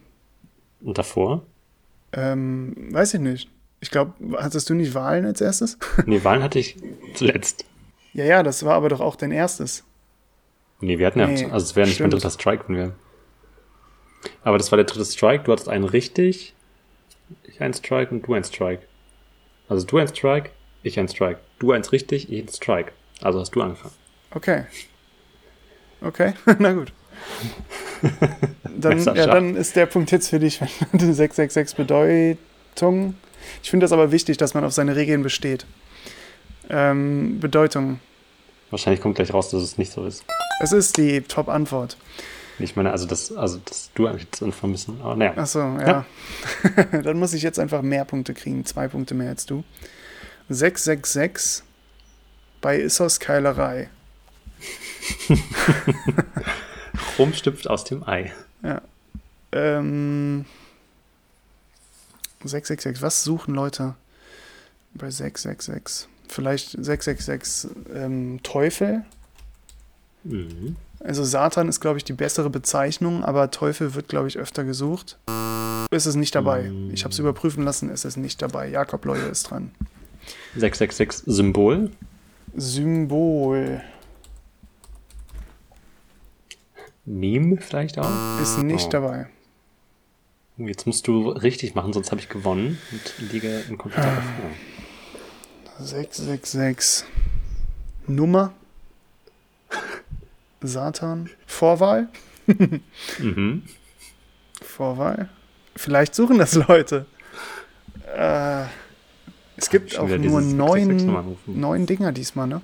Und 0.81 0.97
davor? 0.97 1.43
Ähm, 2.11 2.89
weiß 2.91 3.15
ich 3.15 3.19
nicht. 3.19 3.49
Ich 3.83 3.91
glaube, 3.91 4.13
hattest 4.37 4.69
du 4.69 4.75
nicht 4.75 4.93
Wahlen 4.93 5.25
als 5.25 5.41
erstes? 5.41 5.77
Nee, 6.05 6.23
Wahlen 6.23 6.41
hatte 6.41 6.57
ich 6.57 6.77
zuletzt. 7.15 7.65
ja, 8.13 8.23
ja, 8.23 8.41
das 8.41 8.63
war 8.63 8.75
aber 8.75 8.87
doch 8.87 9.01
auch 9.01 9.17
dein 9.17 9.31
erstes. 9.31 9.83
Nee, 10.79 10.99
wir 10.99 11.07
hatten 11.07 11.19
ja, 11.19 11.27
Nee, 11.27 11.43
also 11.51 11.65
es 11.65 11.75
wäre 11.75 11.85
nicht 11.85 11.99
mein 11.99 12.09
dritter 12.09 12.29
Strike, 12.29 12.63
wenn 12.67 12.77
wir. 12.77 12.95
Aber 14.45 14.57
das 14.57 14.71
war 14.71 14.77
der 14.77 14.85
dritte 14.85 15.03
Strike, 15.03 15.43
du 15.43 15.51
hattest 15.51 15.67
einen 15.67 15.83
richtig, 15.83 16.53
ich 17.43 17.59
einen 17.59 17.73
Strike 17.73 18.09
und 18.11 18.25
du 18.25 18.33
einen 18.33 18.45
Strike. 18.45 18.83
Also 19.67 19.85
du 19.85 19.97
ein 19.97 20.07
Strike, 20.07 20.51
ich 20.81 20.97
ein 20.97 21.09
Strike. 21.09 21.41
Du 21.59 21.73
eins 21.73 21.91
richtig, 21.91 22.31
ich 22.31 22.41
ein 22.41 22.47
Strike. 22.47 22.93
Also 23.21 23.41
hast 23.41 23.51
du 23.51 23.61
angefangen. 23.61 23.93
Okay. 24.31 24.63
Okay, 25.99 26.35
na 26.57 26.71
gut. 26.71 26.93
Dann, 28.77 29.03
ja, 29.03 29.27
dann 29.27 29.55
ist 29.57 29.75
der 29.75 29.87
Punkt 29.87 30.11
jetzt 30.11 30.29
für 30.29 30.39
dich, 30.39 30.59
wenn 30.61 30.99
du 30.99 31.13
666 31.13 31.75
Bedeutung. 31.77 33.15
Ich 33.61 33.69
finde 33.69 33.83
das 33.83 33.91
aber 33.91 34.11
wichtig, 34.11 34.37
dass 34.37 34.53
man 34.53 34.63
auf 34.63 34.73
seine 34.73 34.95
Regeln 34.95 35.23
besteht. 35.23 35.65
Ähm, 36.69 37.39
Bedeutung. 37.39 37.99
Wahrscheinlich 38.69 39.01
kommt 39.01 39.15
gleich 39.15 39.33
raus, 39.33 39.49
dass 39.49 39.61
es 39.61 39.77
nicht 39.77 39.91
so 39.91 40.05
ist. 40.05 40.23
Es 40.59 40.71
ist 40.71 40.97
die 40.97 41.21
Top-Antwort. 41.21 41.97
Ich 42.59 42.75
meine, 42.75 42.91
also 42.91 43.05
das, 43.05 43.31
also 43.31 43.59
dass 43.65 43.91
du 43.95 44.07
eigentlich 44.07 44.27
jetzt 44.31 44.63
müssen. 44.63 45.01
Aber 45.01 45.15
naja. 45.15 45.33
Achso, 45.35 45.59
ja. 45.59 46.05
dann 47.03 47.17
muss 47.17 47.33
ich 47.33 47.41
jetzt 47.41 47.59
einfach 47.59 47.81
mehr 47.81 48.05
Punkte 48.05 48.33
kriegen. 48.33 48.65
Zwei 48.65 48.87
Punkte 48.87 49.15
mehr 49.15 49.29
als 49.29 49.45
du. 49.45 49.63
666 50.49 51.63
bei 52.61 52.79
Issos 52.79 53.19
Keilerei. 53.19 53.89
Rumstüpft 57.17 57.69
aus 57.69 57.83
dem 57.83 58.07
Ei. 58.07 58.31
Ähm, 59.51 60.45
666. 62.47 63.01
Was 63.01 63.23
suchen 63.23 63.53
Leute 63.53 63.95
bei 64.93 65.09
666? 65.09 66.07
Vielleicht 66.27 66.71
666 66.71 67.71
ähm, 67.93 68.39
Teufel. 68.43 69.03
Mhm. 70.23 70.75
Also 70.99 71.23
Satan 71.23 71.67
ist, 71.67 71.81
glaube 71.81 71.97
ich, 71.97 72.05
die 72.05 72.13
bessere 72.13 72.49
Bezeichnung, 72.49 73.23
aber 73.25 73.51
Teufel 73.51 73.93
wird, 73.93 74.07
glaube 74.07 74.29
ich, 74.29 74.37
öfter 74.37 74.63
gesucht. 74.63 75.17
Ist 75.91 76.05
es 76.05 76.15
nicht 76.15 76.33
dabei. 76.33 76.63
Mm. 76.63 76.91
Ich 76.93 77.03
habe 77.03 77.11
es 77.11 77.19
überprüfen 77.19 77.63
lassen, 77.65 77.89
ist 77.89 78.05
es 78.05 78.15
nicht 78.15 78.41
dabei. 78.41 78.69
Jakob 78.69 79.03
Leue 79.03 79.23
ist 79.25 79.43
dran. 79.51 79.71
666 80.55 81.23
Symbol. 81.25 81.91
Symbol 82.55 83.81
Meme 87.05 87.57
vielleicht 87.57 87.99
auch. 87.99 88.39
ist 88.41 88.59
nicht 88.59 88.87
Oh. 88.87 88.91
dabei. 88.91 89.27
Jetzt 90.57 90.85
musst 90.85 91.07
du 91.07 91.29
richtig 91.29 91.73
machen, 91.75 91.93
sonst 91.93 92.11
habe 92.11 92.21
ich 92.21 92.29
gewonnen 92.29 92.77
und 92.91 93.31
liege 93.31 93.63
im 93.69 93.77
Computer 93.77 94.07
Ah. 94.07 94.15
davor. 94.15 95.85
666 95.85 97.05
Nummer 98.07 98.53
Satan 100.61 101.29
Vorwahl 101.47 102.07
Mhm. 103.19 103.63
Vorwahl 104.61 105.29
Vielleicht 105.75 106.13
suchen 106.13 106.37
das 106.37 106.53
Leute. 106.53 107.07
Äh, 108.15 108.65
es 109.57 109.69
gibt 109.71 109.97
auch 109.97 110.07
nur 110.07 110.17
dieses 110.19 110.51
666 110.51 111.07
Nummer 111.07 111.23
neun, 111.23 111.37
neun 111.59 111.85
Dinger 111.87 112.11
diesmal, 112.11 112.45
ne? 112.47 112.61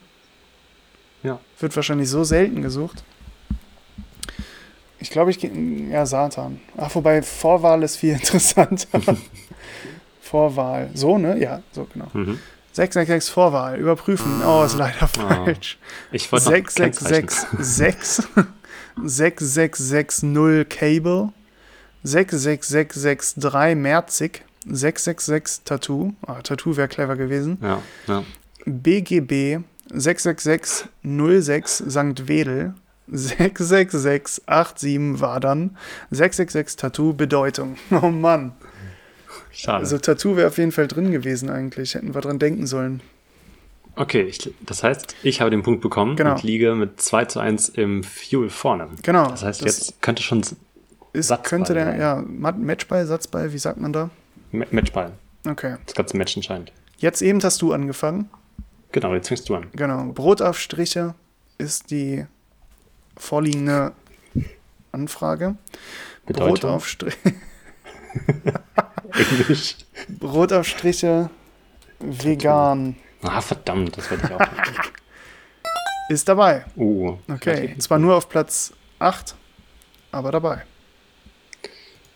Ja. 1.23 1.39
Wird 1.59 1.75
wahrscheinlich 1.75 2.07
so 2.09 2.23
selten 2.23 2.61
gesucht. 2.61 3.03
Ich 4.99 5.09
glaube, 5.11 5.31
ich 5.31 5.39
gehe. 5.39 5.51
Ja, 5.89 6.05
Satan. 6.05 6.59
Ach, 6.77 6.93
wobei 6.95 7.21
Vorwahl 7.21 7.83
ist 7.83 7.97
viel 7.97 8.13
interessanter. 8.13 9.01
Vorwahl. 10.21 10.89
So, 10.93 11.17
ne? 11.17 11.39
Ja, 11.39 11.61
so 11.71 11.87
genau. 11.91 12.07
Mhm. 12.13 12.39
666 12.73 13.33
Vorwahl. 13.33 13.79
Überprüfen. 13.79 14.41
Oh, 14.45 14.63
ist 14.63 14.77
leider 14.77 15.07
falsch. 15.07 15.79
Ich 16.11 16.31
wollte 16.31 16.45
noch 16.45 16.53
kennzeichnen. 16.73 17.27
6666 17.29 18.25
6660 19.03 20.69
Cable 20.69 21.29
6663 22.03 23.75
Merzig 23.75 24.45
666 24.65 25.63
Tattoo. 25.65 26.13
Ah, 26.25 26.41
Tattoo 26.41 26.77
wäre 26.77 26.87
clever 26.87 27.15
gewesen. 27.15 27.57
Ja, 27.61 27.81
ja. 28.07 28.23
BGB 28.65 29.63
666 29.91 30.87
06 31.03 31.77
St. 31.89 32.27
Wedel 32.27 32.75
66687 33.11 35.19
war 35.21 35.39
dann 35.39 35.77
666 36.11 36.77
Tattoo 36.77 37.13
Bedeutung. 37.13 37.77
Oh 38.01 38.09
Mann. 38.09 38.53
Schade. 39.51 39.79
Also 39.79 39.97
Tattoo 39.97 40.35
wäre 40.35 40.47
auf 40.47 40.57
jeden 40.57 40.71
Fall 40.71 40.87
drin 40.87 41.11
gewesen 41.11 41.49
eigentlich. 41.49 41.95
Hätten 41.95 42.13
wir 42.13 42.21
dran 42.21 42.39
denken 42.39 42.67
sollen. 42.67 43.01
okay, 43.95 44.21
ich, 44.21 44.53
das 44.61 44.83
heißt, 44.83 45.15
ich 45.23 45.41
habe 45.41 45.49
den 45.51 45.63
Punkt 45.63 45.81
bekommen 45.81 46.15
Genau. 46.15 46.33
und 46.35 46.43
liege 46.43 46.75
mit 46.75 47.01
2 47.01 47.25
zu 47.25 47.39
1 47.39 47.69
im 47.69 48.03
Fuel 48.03 48.49
vorne. 48.49 48.87
Genau. 49.03 49.27
Das 49.29 49.43
heißt, 49.43 49.65
Das 49.65 49.77
jetzt 49.79 50.01
könnte 50.01 50.23
schon 50.23 50.41
ist, 50.41 50.55
Satzball 51.27 51.49
könnte 51.49 51.73
der, 51.73 51.85
sein. 51.85 51.99
ja, 51.99 52.23
Mat- 52.27 52.59
Matchball, 52.59 53.05
Satzball, 53.05 53.51
wie 53.51 53.57
sagt 53.57 53.79
man 53.81 53.91
da? 53.91 54.09
Ma- 54.51 54.65
Matchball. 54.71 55.11
Okay. 55.47 55.75
Das 55.85 55.95
ganze 55.95 56.17
Match 56.17 56.35
entscheidend. 56.35 56.71
Jetzt 56.97 57.21
eben 57.21 57.41
hast 57.43 57.61
du 57.61 57.73
angefangen. 57.73 58.29
Genau, 58.91 59.13
jetzt 59.13 59.27
fängst 59.29 59.49
du 59.49 59.55
an. 59.55 59.67
Genau. 59.73 60.05
Brotaufstriche 60.13 61.15
ist 61.57 61.91
die 61.91 62.25
vorliegende 63.19 63.91
Anfrage. 64.91 65.55
Bedeutung? 66.25 66.53
Brotaufstrich 66.55 67.15
Englisch. 69.13 69.75
Brotaufstriche 70.19 71.29
vegan 71.99 72.95
Ah, 73.21 73.41
verdammt, 73.41 73.97
das 73.97 74.09
wollte 74.09 74.25
ich 74.27 74.33
auch. 74.33 74.39
ist 76.09 76.27
dabei. 76.27 76.65
Uh, 76.75 77.17
Okay, 77.27 77.75
zwar 77.77 77.99
nur 77.99 78.15
auf 78.15 78.29
Platz 78.29 78.71
8, 78.99 79.35
aber 80.11 80.31
dabei. 80.31 80.63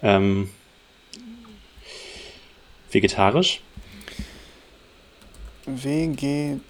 Ähm, 0.01 0.49
vegetarisch? 2.91 3.61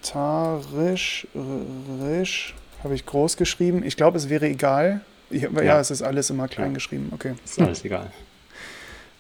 Vegetarisch, 0.04 1.28
risch, 2.02 2.56
habe 2.84 2.96
ich 2.96 3.06
groß 3.06 3.38
geschrieben. 3.38 3.84
Ich 3.84 3.96
glaube, 3.98 4.18
es 4.18 4.30
wäre 4.30 4.48
egal. 4.48 5.02
Ja. 5.30 5.50
Ja. 5.62 5.80
es 5.80 5.90
ist 5.90 6.02
alles 6.04 6.30
immer 6.30 6.48
klein 6.48 6.68
Ja. 6.70 6.74
geschrieben. 6.76 7.10
Okay. 7.14 7.34
Ist 7.44 7.60
alles 7.60 7.84
egal. 7.84 8.12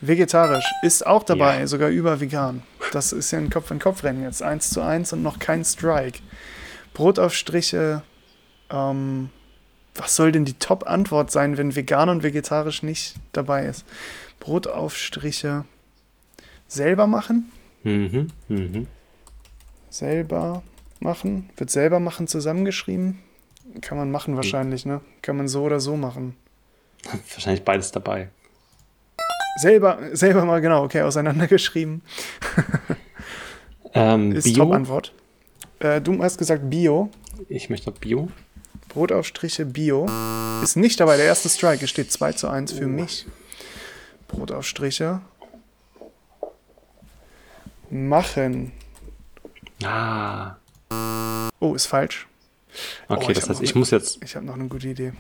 Vegetarisch 0.01 0.65
ist 0.83 1.05
auch 1.07 1.23
dabei, 1.23 1.61
Ja. 1.61 1.67
sogar 1.67 1.89
über 1.89 2.19
vegan. 2.19 2.61
Das 2.91 3.13
ist 3.13 3.31
ja 3.31 3.39
ein 3.39 3.49
Kopf-an-Kopf-Rennen 3.49 4.23
jetzt. 4.23 4.43
1 4.43 4.69
zu 4.69 4.81
1 4.81 5.13
und 5.13 5.23
noch 5.23 5.39
kein 5.39 5.63
Strike. 5.63 6.19
Brotaufstriche, 6.93 8.03
ähm, 8.69 9.29
was 9.95 10.15
soll 10.15 10.31
denn 10.31 10.45
die 10.45 10.53
Top-Antwort 10.59 11.31
sein, 11.31 11.57
wenn 11.57 11.75
vegan 11.75 12.09
und 12.09 12.21
vegetarisch 12.21 12.83
nicht 12.83 13.15
dabei 13.31 13.65
ist? 13.65 13.85
Brotaufstriche 14.39 15.65
selber 16.67 17.07
machen? 17.07 17.51
Mhm, 17.83 18.27
mhm. 18.49 18.87
Selber 19.89 20.63
machen? 20.99 21.49
Wird 21.57 21.69
selber 21.69 21.99
machen 21.99 22.27
zusammengeschrieben? 22.27 23.19
Kann 23.81 23.97
man 23.97 24.11
machen 24.11 24.35
wahrscheinlich, 24.35 24.85
ne? 24.85 25.01
Kann 25.21 25.37
man 25.37 25.47
so 25.47 25.63
oder 25.63 25.79
so 25.79 25.95
machen. 25.97 26.35
Wahrscheinlich 27.33 27.63
beides 27.65 27.91
dabei. 27.91 28.29
Selber, 29.61 29.99
selber 30.13 30.45
mal, 30.45 30.61
genau, 30.61 30.83
okay, 30.83 31.01
auseinandergeschrieben. 31.01 32.01
Ähm, 33.95 34.31
Ist 34.31 34.45
Bio? 34.45 34.55
Top-Antwort. 34.63 35.13
Äh, 35.77 36.01
du 36.01 36.23
hast 36.23 36.39
gesagt 36.39 36.67
Bio. 36.67 37.11
Ich 37.47 37.69
möchte 37.69 37.91
Bio. 37.91 38.29
Brotaufstriche 38.89 39.67
Bio. 39.67 40.07
Ist 40.63 40.77
nicht 40.77 40.99
dabei, 40.99 41.15
der 41.15 41.27
erste 41.27 41.47
Strike. 41.47 41.83
Es 41.83 41.91
steht 41.91 42.11
2 42.11 42.31
zu 42.33 42.47
1 42.49 42.71
für 42.71 42.85
Oh. 42.85 42.89
mich. 42.89 43.27
Brotaufstriche. 44.29 45.21
Machen. 47.91 48.71
Ah, 49.83 50.55
Oh, 51.59 51.75
ist 51.75 51.85
falsch. 51.85 52.27
Okay, 53.07 53.25
Oh, 53.29 53.33
das 53.33 53.49
heißt, 53.49 53.61
ich 53.61 53.71
eine- 53.71 53.79
muss 53.79 53.91
jetzt, 53.91 54.19
Ich 54.23 54.35
habe 54.35 54.45
noch 54.45 54.55
eine 54.55 54.67
gute 54.67 54.87
Idee. 54.87 55.13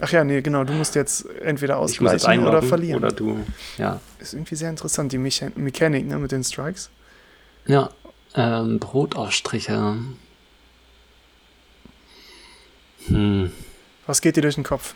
Ach 0.00 0.10
ja, 0.12 0.22
nee, 0.22 0.40
genau. 0.42 0.62
Du 0.64 0.72
musst 0.74 0.94
jetzt 0.94 1.26
entweder 1.40 1.74
jetzt 1.74 1.82
ausgleichen 2.00 2.46
oder 2.46 2.62
verlieren. 2.62 2.98
oder 3.02 3.10
du, 3.12 3.44
ja. 3.78 4.00
Ist 4.20 4.32
irgendwie 4.34 4.54
sehr 4.54 4.70
interessant, 4.70 5.10
die 5.12 5.18
Mecha 5.18 5.48
Mechanik 5.56 6.06
ne, 6.06 6.18
mit 6.18 6.30
den 6.30 6.44
Strikes. 6.44 6.88
Ja, 7.66 7.90
ähm, 8.34 8.78
Brotausstriche. 8.78 9.96
Hm, 13.06 13.50
Was 14.06 14.20
geht 14.20 14.36
dir 14.36 14.42
durch 14.42 14.54
den 14.56 14.64
Kopf? 14.64 14.94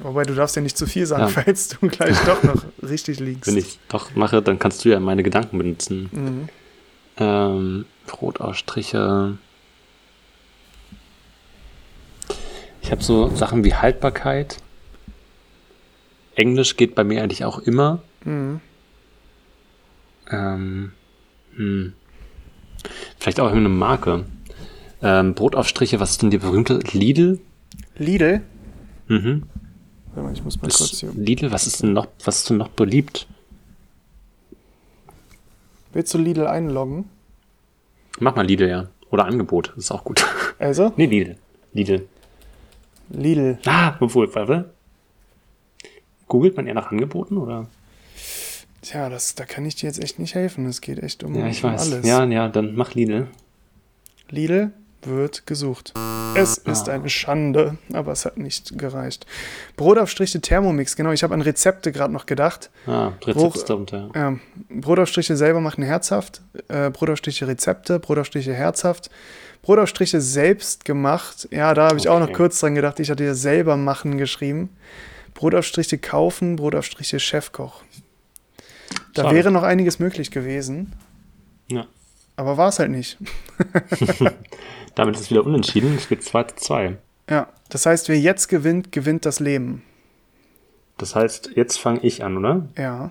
Wobei, 0.00 0.24
du 0.24 0.34
darfst 0.34 0.56
ja 0.56 0.62
nicht 0.62 0.76
zu 0.76 0.86
viel 0.86 1.06
sagen, 1.06 1.22
Ja. 1.22 1.28
falls 1.42 1.68
du 1.68 1.88
gleich 1.88 2.18
doch 2.26 2.42
noch 2.42 2.62
richtig 2.82 3.18
liegst. 3.20 3.46
wenn 3.46 3.56
ich 3.56 3.78
doch 3.88 4.14
mache, 4.14 4.42
dann 4.42 4.58
kannst 4.58 4.84
du 4.84 4.90
ja 4.90 5.00
meine 5.00 5.22
Gedanken 5.22 5.56
benutzen. 5.58 6.08
Mhm. 6.12 6.48
Ähm, 7.18 7.84
Brotausstriche. 8.06 9.38
Ich 12.86 12.92
habe 12.92 13.02
so 13.02 13.34
Sachen 13.34 13.64
wie 13.64 13.74
Haltbarkeit. 13.74 14.58
Englisch 16.36 16.76
geht 16.76 16.94
bei 16.94 17.02
mir 17.02 17.20
eigentlich 17.20 17.44
auch 17.44 17.58
immer. 17.58 18.00
Mhm. 18.24 18.60
Ähm, 20.30 20.92
hm. 21.56 21.94
Vielleicht 23.18 23.40
auch 23.40 23.50
eine 23.50 23.68
Marke. 23.68 24.24
Ähm, 25.02 25.34
Brotaufstriche, 25.34 25.98
was 25.98 26.12
ist 26.12 26.22
denn 26.22 26.30
die 26.30 26.38
berühmte? 26.38 26.78
Lidl? 26.92 27.40
Lidl. 27.96 28.42
Mhm. 29.08 29.42
Warte 30.14 30.22
mal, 30.22 30.32
ich 30.32 30.44
muss 30.44 30.62
mal 30.62 30.68
kurz 30.68 30.92
Ist 30.92 31.00
hier. 31.00 31.10
Lidl, 31.12 31.50
was 31.50 31.66
ist 31.66 31.82
denn 31.82 31.92
noch, 31.92 32.06
was 32.24 32.36
ist 32.36 32.50
denn 32.50 32.56
noch 32.56 32.68
beliebt? 32.68 33.26
Willst 35.92 36.14
du 36.14 36.18
Lidl 36.18 36.46
einloggen? 36.46 37.10
Mach 38.20 38.36
mal 38.36 38.46
Lidl, 38.46 38.68
ja. 38.68 38.86
Oder 39.10 39.24
Angebot, 39.24 39.74
ist 39.76 39.90
auch 39.90 40.04
gut. 40.04 40.24
Also, 40.60 40.92
nee, 40.96 41.06
Lidl. 41.06 41.36
Lidl. 41.72 42.06
Lidl. 43.10 43.58
Ah, 43.66 43.96
obwohl, 44.00 44.32
warte. 44.34 44.70
Googelt 46.28 46.56
man 46.56 46.66
eher 46.66 46.74
nach 46.74 46.90
Angeboten, 46.90 47.36
oder? 47.36 47.66
Tja, 48.82 49.08
das, 49.08 49.34
da 49.34 49.44
kann 49.44 49.64
ich 49.64 49.76
dir 49.76 49.86
jetzt 49.86 50.02
echt 50.02 50.18
nicht 50.18 50.34
helfen. 50.34 50.66
Es 50.66 50.80
geht 50.80 51.02
echt 51.02 51.22
um, 51.24 51.34
Ja, 51.34 51.46
ich 51.48 51.62
um 51.64 51.72
weiß. 51.72 51.92
alles. 51.92 52.06
Ja, 52.06 52.24
ja, 52.24 52.48
dann 52.48 52.74
mach 52.74 52.94
Lidl. 52.94 53.28
Lidl 54.28 54.72
wird 55.02 55.46
gesucht. 55.46 55.92
Es 56.34 56.58
ist 56.58 56.88
Ah. 56.88 56.92
eine 56.92 57.08
Schande, 57.08 57.78
aber 57.92 58.12
es 58.12 58.24
hat 58.24 58.36
nicht 58.36 58.78
gereicht. 58.78 59.26
Brotaufstriche 59.76 60.40
Thermomix, 60.40 60.96
genau. 60.96 61.12
Ich 61.12 61.22
habe 61.22 61.32
an 61.34 61.40
Rezepte 61.40 61.92
gerade 61.92 62.12
noch 62.12 62.26
gedacht. 62.26 62.70
Ah, 62.86 63.12
Rezept 63.24 63.36
Hoch- 63.36 63.54
ist 63.56 63.70
darunter. 63.70 64.10
Ähm, 64.14 64.40
Brotaufstriche 64.68 65.36
selber 65.36 65.60
machen 65.60 65.82
herzhaft. 65.82 66.42
Äh, 66.68 66.90
Brotaufstriche 66.90 67.46
Rezepte, 67.46 67.98
Brotaufstriche 67.98 68.52
herzhaft. 68.52 69.10
Brotaufstriche 69.62 70.20
selbst 70.20 70.84
gemacht. 70.84 71.48
Ja, 71.50 71.72
da 71.74 71.88
habe 71.88 71.98
ich 71.98 72.08
auch 72.08 72.18
noch 72.20 72.26
Okay. 72.28 72.36
kurz 72.36 72.60
dran 72.60 72.74
gedacht. 72.74 73.00
Ich 73.00 73.10
hatte 73.10 73.24
ja 73.24 73.34
selber 73.34 73.76
machen 73.76 74.18
geschrieben. 74.18 74.68
Brotaufstriche 75.34 75.98
kaufen, 75.98 76.56
Brotaufstriche 76.56 77.18
Chefkoch. 77.18 77.82
Da 79.14 79.22
Schade. 79.22 79.34
wäre 79.34 79.50
noch 79.50 79.62
einiges 79.62 79.98
möglich 79.98 80.30
gewesen, 80.30 80.92
Ja. 81.68 81.86
aber 82.36 82.56
war 82.58 82.68
es 82.68 82.78
halt 82.78 82.90
nicht. 82.90 83.16
Damit 84.96 85.14
ist 85.14 85.22
es 85.22 85.30
wieder 85.30 85.46
unentschieden. 85.46 85.94
Es 85.96 86.08
geht 86.08 86.24
2 86.24 86.42
zu 86.44 86.56
2. 86.56 86.96
Ja, 87.30 87.48
das 87.68 87.86
heißt, 87.86 88.08
wer 88.08 88.18
jetzt 88.18 88.48
gewinnt, 88.48 88.90
gewinnt 88.90 89.24
das 89.24 89.38
Leben. 89.38 89.82
Das 90.96 91.14
heißt, 91.14 91.50
jetzt 91.54 91.78
fange 91.78 92.00
ich 92.00 92.24
an, 92.24 92.36
oder? 92.36 92.66
Ja. 92.76 93.10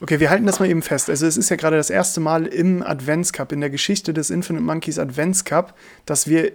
Okay, 0.00 0.20
wir 0.20 0.28
halten 0.28 0.46
das 0.46 0.60
mal 0.60 0.68
eben 0.68 0.82
fest. 0.82 1.08
Also 1.08 1.26
es 1.26 1.36
ist 1.36 1.48
ja 1.48 1.56
gerade 1.56 1.76
das 1.76 1.88
erste 1.88 2.20
Mal 2.20 2.46
im 2.46 2.82
Adventscup, 2.82 3.50
in 3.52 3.60
der 3.60 3.70
Geschichte 3.70 4.12
des 4.12 4.30
Infinite 4.30 4.64
Monkeys 4.64 4.98
Adventscup, 4.98 5.74
dass 6.04 6.28
wir 6.28 6.52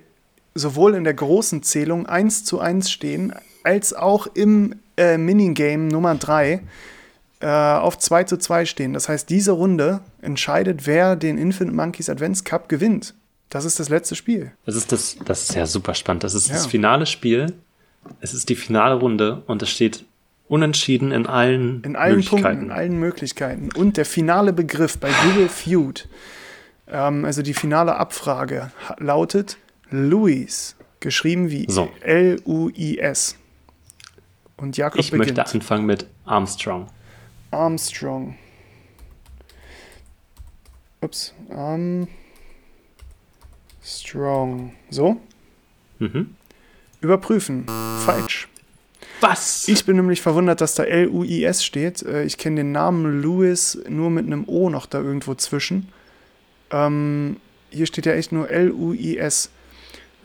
sowohl 0.54 0.93
in 0.93 1.04
der 1.04 1.15
großen 1.15 1.63
Zählung 1.63 2.06
1 2.06 2.43
zu 2.43 2.60
1 2.60 2.91
stehen, 2.91 3.34
als 3.63 3.93
auch 3.93 4.28
im 4.28 4.76
äh, 4.97 5.17
Minigame 5.17 5.88
Nummer 5.88 6.13
3 6.13 6.62
äh, 7.39 7.47
auf 7.47 7.97
2 7.97 8.26
zu 8.26 8.38
2 8.38 8.65
stehen. 8.65 8.93
Das 8.93 9.10
heißt, 9.10 9.28
diese 9.30 9.54
Runde 9.54 10.02
entscheidet, 10.21 10.86
wer 10.86 11.15
den 11.15 11.39
Infinite 11.39 11.76
Monkeys 11.76 12.10
Adventscup 12.10 12.69
gewinnt. 12.69 13.15
Das 13.51 13.65
ist 13.65 13.79
das 13.79 13.89
letzte 13.89 14.15
Spiel. 14.15 14.51
Das 14.65 14.75
ist 14.75 14.91
das, 14.91 15.17
das 15.25 15.43
ist 15.43 15.55
ja 15.55 15.65
super 15.67 15.93
spannend. 15.93 16.23
Das 16.23 16.33
ist 16.33 16.47
Ja. 16.47 16.53
das 16.55 16.65
finale 16.65 17.05
Spiel. 17.05 17.53
Es 18.21 18.33
ist 18.33 18.49
die 18.49 18.55
finale 18.55 18.95
Runde 18.95 19.43
und 19.45 19.61
es 19.61 19.69
steht 19.69 20.05
unentschieden 20.47 21.11
in 21.11 21.27
allen 21.27 21.83
In 21.83 21.95
allen 21.95 22.15
Möglichkeiten. 22.15 22.43
Punkten, 22.43 22.65
in 22.65 22.71
allen 22.71 22.97
Möglichkeiten. 22.99 23.69
Und 23.75 23.97
der 23.97 24.05
finale 24.05 24.53
Begriff 24.53 24.97
bei 24.97 25.11
Google 25.23 25.49
Feud, 25.49 26.07
ähm, 26.87 27.25
also 27.25 27.41
die 27.41 27.53
finale 27.53 27.95
Abfrage, 27.97 28.71
lautet 28.97 29.57
Louis, 29.91 30.75
geschrieben 30.99 31.51
wie 31.51 31.65
So. 31.69 31.89
L-U-I-S. 32.01 33.35
Und 34.57 34.77
Jakob 34.77 34.99
Ich 34.99 35.11
beginnt. 35.11 35.37
möchte 35.37 35.53
anfangen 35.55 35.85
mit 35.85 36.05
Armstrong. 36.25 36.87
Armstrong. 37.51 38.35
Ups. 41.01 41.33
Armstrong. 43.95 44.71
So, 44.89 45.17
Mhm. 45.99 46.30
überprüfen. 47.01 47.65
Falsch. 48.06 48.47
Was? 49.19 49.67
Ich 49.67 49.86
bin 49.86 49.97
nämlich 49.97 50.21
verwundert, 50.21 50.62
dass 50.62 50.73
da 50.75 50.84
L-U-I-S 50.84 51.63
steht. 51.63 52.01
Äh, 52.04 52.23
Ich 52.23 52.38
kenne 52.38 52.58
den 52.58 52.71
Namen 52.71 53.21
Louis 53.21 53.77
nur 53.88 54.10
mit 54.10 54.25
einem 54.25 54.45
O 54.47 54.69
noch 54.69 54.86
da 54.88 54.99
irgendwo 54.99 55.36
zwischen. 55.36 55.89
Ähm, 56.71 57.38
hier 57.69 57.86
steht 57.86 58.06
ja 58.06 58.13
echt 58.13 58.32
nur 58.32 58.49
L-U-I-S. 58.49 59.49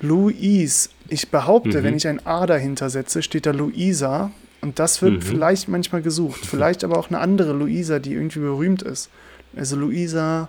Louise. 0.00 0.88
Ich 1.08 1.28
behaupte, 1.30 1.80
Mhm. 1.80 1.84
wenn 1.84 1.96
ich 1.96 2.06
ein 2.08 2.24
A 2.26 2.46
dahinter 2.46 2.88
setze, 2.90 3.22
steht 3.22 3.46
da 3.46 3.50
Luisa. 3.50 4.30
Und 4.62 4.78
das 4.78 5.02
wird 5.02 5.14
Mhm. 5.14 5.22
vielleicht 5.22 5.68
manchmal 5.68 6.02
gesucht. 6.02 6.44
Vielleicht 6.46 6.84
aber 6.84 6.98
auch 6.98 7.08
eine 7.08 7.18
andere 7.18 7.52
Luisa, 7.52 7.98
die 7.98 8.12
irgendwie 8.14 8.38
berühmt 8.40 8.82
ist. 8.82 9.10
Also 9.54 9.76
Luisa, 9.76 10.48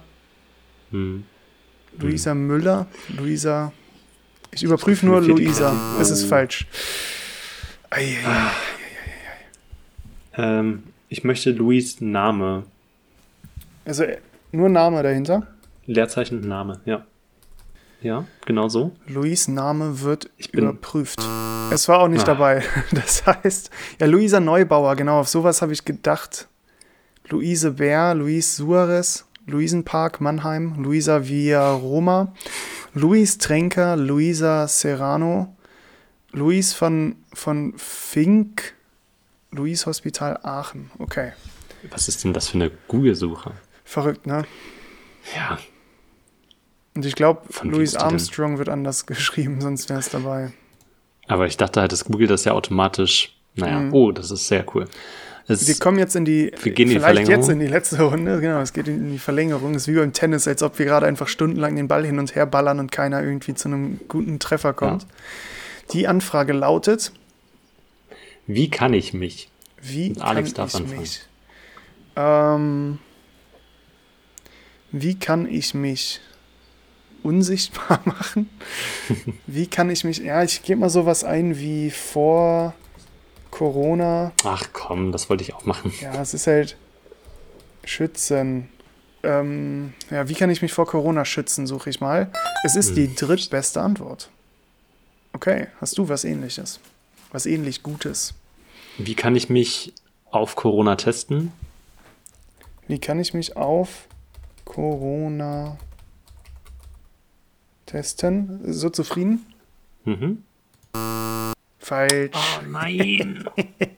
Hm. 0.92 1.24
Luisa 2.00 2.34
Müller, 2.34 2.88
Luisa. 3.10 3.72
Ich 4.52 4.64
überprüfe 4.64 5.06
nur 5.06 5.22
Luisa. 5.22 5.74
Es 6.00 6.10
ist 6.10 6.26
Oh. 6.26 6.28
falsch. 6.28 6.68
Ei, 7.90 8.18
ei, 8.26 8.52
ei. 10.38 10.60
Ähm, 10.60 10.84
ich 11.10 11.24
möchte 11.24 11.52
Louis 11.52 12.02
Name. 12.02 12.64
Also 13.86 14.04
äh, 14.04 14.18
nur 14.52 14.70
Name 14.70 15.02
dahinter. 15.04 15.48
Leerzeichen 15.86 16.42
Name, 16.48 16.82
ja. 16.86 17.06
Ja, 18.02 18.26
genau 18.46 18.70
so. 18.70 18.96
Luis 19.08 19.48
Name 19.48 20.02
wird 20.02 20.30
überprüft. 20.52 21.20
Es 21.72 21.88
war 21.88 22.00
auch 22.00 22.08
nicht 22.08 22.24
Ah. 22.24 22.34
dabei. 22.34 22.64
Das 22.92 23.26
heißt, 23.26 23.72
ja, 24.00 24.06
Luisa 24.06 24.40
Neubauer, 24.40 24.96
genau, 24.96 25.20
auf 25.20 25.28
sowas 25.30 25.62
habe 25.62 25.74
ich 25.74 25.84
gedacht. 25.84 26.48
Luise 27.30 27.72
Bär, 27.72 28.14
Luis 28.14 28.56
Suarez, 28.58 29.26
Luisenpark, 29.48 30.22
Mannheim, 30.22 30.76
Luisa 30.84 31.28
Villaroma, 31.28 32.34
Luis 32.94 33.38
Trenker, 33.40 33.96
Luisa 33.96 34.68
Serrano, 34.68 35.56
Luis 36.32 36.74
von, 36.74 37.16
von 37.34 37.74
Fink, 37.78 38.74
Luis 39.52 39.86
Hospital 39.86 40.40
Aachen. 40.44 40.92
Okay. 41.00 41.32
Was 41.90 42.08
ist 42.08 42.24
denn 42.24 42.34
das 42.34 42.50
für 42.50 42.56
eine 42.56 42.72
Google-Suche? 42.90 43.52
Verrückt, 43.86 44.28
ne? 44.28 44.44
Ja, 45.36 45.58
Und 46.96 47.06
ich 47.06 47.16
glaube, 47.16 47.42
Von 47.50 47.70
Louis? 47.70 47.96
Armstrong 47.96 48.58
wird 48.58 48.70
anders 48.70 49.06
geschrieben, 49.06 49.62
sonst 49.62 49.90
wäre 49.90 50.00
es 50.00 50.10
dabei. 50.10 50.52
aber 51.28 51.46
ich 51.48 51.56
dachte 51.58 51.80
halt, 51.82 51.92
dass 51.92 52.04
Google 52.06 52.28
das 52.28 52.44
ja 52.46 52.52
automatisch. 52.54 53.34
Naja, 53.56 53.80
Mhm. 53.80 53.94
oh, 53.94 54.12
das 54.12 54.30
ist 54.32 54.48
sehr 54.48 54.66
cool. 54.76 54.88
Es, 55.50 55.68
Wir 55.68 55.76
kommen 55.76 55.98
jetzt 55.98 56.16
in 56.16 56.26
die, 56.26 56.52
Wir 56.62 56.72
gehen 56.74 56.88
in 56.90 56.96
die 56.96 56.96
vielleicht 56.96 57.06
Verlängerung. 57.26 57.42
jetzt 57.42 57.50
in 57.50 57.60
die 57.60 57.68
letzte 57.68 58.02
Runde, 58.02 58.42
genau, 58.42 58.60
es 58.60 58.74
geht 58.74 58.88
in 58.88 59.12
die 59.12 59.20
Verlängerung. 59.20 59.76
Es 59.76 59.84
ist 59.84 59.88
wie 59.88 59.98
beim 59.98 60.12
Tennis, 60.14 60.48
als 60.48 60.62
ob 60.62 60.78
wir 60.78 60.86
gerade 60.86 61.06
einfach 61.06 61.28
stundenlang 61.30 61.76
den 61.76 61.88
Ball 61.88 62.06
hin 62.06 62.20
und 62.20 62.36
her 62.36 62.46
ballern 62.46 62.80
und 62.80 62.92
keiner 62.92 63.24
irgendwie 63.24 63.54
zu 63.54 63.70
einem 63.70 64.00
guten 64.10 64.40
Treffer 64.40 64.74
kommt. 64.74 65.08
Die 65.94 66.08
Anfrage 66.08 66.52
lautet, 66.54 67.14
wie 68.46 68.70
kann 68.70 68.94
ich 68.94 69.14
mich? 69.14 69.50
wie 69.82 70.10
Und 70.10 70.22
Alex 70.22 70.54
kann 70.54 70.56
darf 70.56 70.70
ich 70.74 70.76
anfangen. 70.82 71.00
mich, 71.00 71.22
ähm, 72.18 73.00
wie 74.92 75.16
kann 75.18 75.48
ich 75.48 75.74
mich 75.74 76.20
unsichtbar 77.24 78.02
machen? 78.06 78.50
wie 79.46 79.68
kann 79.68 79.90
ich 79.90 80.04
mich, 80.04 80.18
ja, 80.18 80.44
ich 80.44 80.62
gebe 80.64 80.80
mal 80.82 80.90
sowas 80.90 81.24
ein 81.24 81.58
wie 81.58 81.90
vor 81.92 82.74
Corona, 83.58 84.34
Ach 84.44 84.68
komm, 84.72 85.12
das 85.12 85.32
wollte 85.32 85.44
ich 85.44 85.56
auch 85.56 85.66
machen. 85.66 85.92
Ja, 86.00 86.22
es 86.22 86.36
ist 86.36 86.46
halt 86.46 86.78
schützen. 87.84 88.70
Ähm, 89.24 89.94
ja, 90.12 90.30
wie 90.30 90.36
kann 90.36 90.52
ich 90.52 90.62
mich 90.62 90.74
vor 90.74 90.86
Corona 90.86 91.26
schützen, 91.26 91.66
suche 91.66 91.90
ich 91.90 92.00
mal. 92.00 92.32
Es 92.64 92.76
ist 92.76 92.96
die 92.96 93.16
drittbeste 93.16 93.82
Antwort. 93.82 94.30
Okay, 95.34 95.68
hast 95.82 95.98
du 95.98 96.08
was 96.08 96.24
ähnliches? 96.24 96.80
Was 97.32 97.48
ähnlich 97.48 97.82
Gutes? 97.82 98.36
Wie 99.00 99.16
kann 99.16 99.36
ich 99.36 99.50
mich 99.50 99.92
auf 100.30 100.56
Corona 100.56 100.96
testen? 100.96 101.52
Wie 102.88 103.00
kann 103.00 103.20
ich 103.20 103.34
mich 103.34 103.58
auf 103.58 104.08
Corona 104.66 105.80
testen? 107.88 108.62
So 108.72 108.92
zufrieden? 108.92 109.48
Mhm. 110.06 110.44
Falsch. 111.88 112.36
Oh 112.36 112.62
nein. 112.68 113.50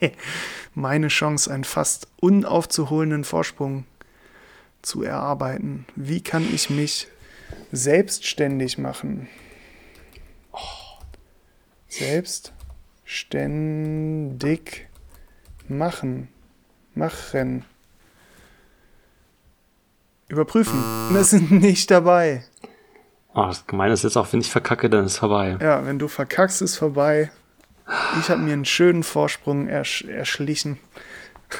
Meine 0.75 1.07
Chance, 1.07 1.51
einen 1.51 1.63
fast 1.63 2.07
unaufzuholenden 2.21 3.23
Vorsprung 3.23 3.85
zu 4.83 5.01
erarbeiten. 5.01 5.87
Wie 5.95 6.21
kann 6.21 6.47
ich 6.53 6.69
mich 6.69 7.07
selbstständig 7.71 8.77
machen? 8.77 9.27
Selbstständig 11.87 14.85
machen. 15.67 16.27
Machen. 16.93 17.65
Überprüfen. 20.27 20.79
Das 21.11 21.33
ist 21.33 21.49
nicht 21.49 21.89
dabei. 21.89 22.43
Oh, 23.33 23.47
das 23.47 23.65
Gemeine 23.65 23.93
ist 23.93 24.03
jetzt 24.03 24.15
auch, 24.15 24.31
wenn 24.31 24.41
ich 24.41 24.51
verkacke, 24.51 24.91
dann 24.91 25.05
ist 25.05 25.13
es 25.13 25.17
vorbei. 25.17 25.57
Ja, 25.59 25.83
wenn 25.87 25.97
du 25.97 26.07
verkackst, 26.07 26.61
ist 26.61 26.77
vorbei. 26.77 27.31
Ich 28.19 28.29
habe 28.29 28.41
mir 28.41 28.53
einen 28.53 28.65
schönen 28.65 29.03
Vorsprung 29.03 29.67
ersch 29.67 30.03
erschlichen. 30.03 30.79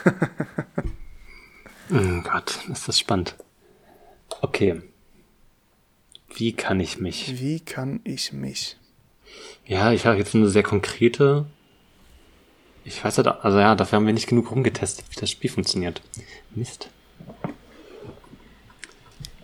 Oh 1.92 2.22
Gott, 2.22 2.60
ist 2.72 2.88
das 2.88 3.00
spannend. 3.00 3.36
Okay. 4.42 4.82
Wie 6.36 6.54
kann 6.54 6.80
ich 6.80 7.00
mich? 7.00 7.40
Wie 7.40 7.60
kann 7.60 8.00
ich 8.04 8.32
mich? 8.32 8.78
Ja, 9.66 9.92
ich 9.92 10.06
habe 10.06 10.18
jetzt 10.18 10.36
eine 10.36 10.50
sehr 10.50 10.62
konkrete. 10.62 11.48
Ich 12.86 13.04
weiß 13.04 13.18
halt, 13.18 13.28
also 13.28 13.60
ja, 13.60 13.76
dafür 13.76 13.98
haben 13.98 14.06
wir 14.06 14.14
nicht 14.14 14.30
genug 14.30 14.52
rumgetestet, 14.52 15.06
wie 15.10 15.20
das 15.20 15.32
Spiel 15.32 15.50
funktioniert. 15.50 16.02
Mist. 16.54 16.90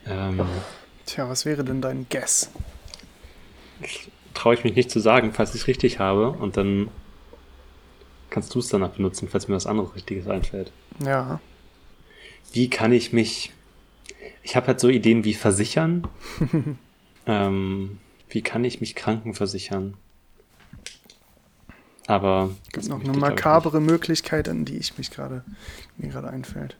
Ähm, 0.08 0.41
Tja, 1.06 1.28
was 1.28 1.46
wäre 1.46 1.63
denn 1.63 1.82
dein 1.82 2.06
Guess? 2.10 2.52
Traue 4.36 4.54
ich 4.54 4.63
mich 4.63 4.76
nicht 4.76 4.91
zu 4.91 5.00
sagen, 5.00 5.34
falls 5.34 5.56
ich 5.56 5.62
es 5.62 5.67
richtig 5.67 6.00
habe. 6.00 6.30
Und 6.30 6.58
dann 6.58 6.89
kannst 8.30 8.54
du 8.54 8.60
es 8.60 8.67
danach 8.67 8.89
benutzen, 8.91 9.28
falls 9.30 9.48
mir 9.48 9.56
was 9.56 9.65
anderes 9.65 9.95
Richtiges 9.95 10.28
einfällt. 10.28 10.71
Ja. 11.04 11.39
Wie 12.54 12.69
kann 12.69 12.91
ich 12.91 13.12
mich. 13.12 13.52
Ich 14.43 14.56
habe 14.56 14.67
halt 14.67 14.80
so 14.80 14.89
Ideen 14.89 15.24
wie 15.24 15.34
versichern. 15.34 16.08
ähm, 17.26 17.98
wie 18.30 18.41
kann 18.41 18.63
ich 18.63 18.82
mich 18.82 18.95
krankenversichern? 18.95 19.95
Aber. 22.08 22.52
Gibt 22.65 22.78
das 22.78 22.88
noch 22.88 23.04
eine 23.04 23.17
makabere 23.17 23.82
Möglichkeit, 23.82 24.48
an 24.48 24.65
die 24.65 24.78
ich 24.78 24.98
mich 24.98 25.12
gerade 25.12 25.43
mir 25.98 26.10
gerade 26.10 26.30
einfällt. 26.30 26.78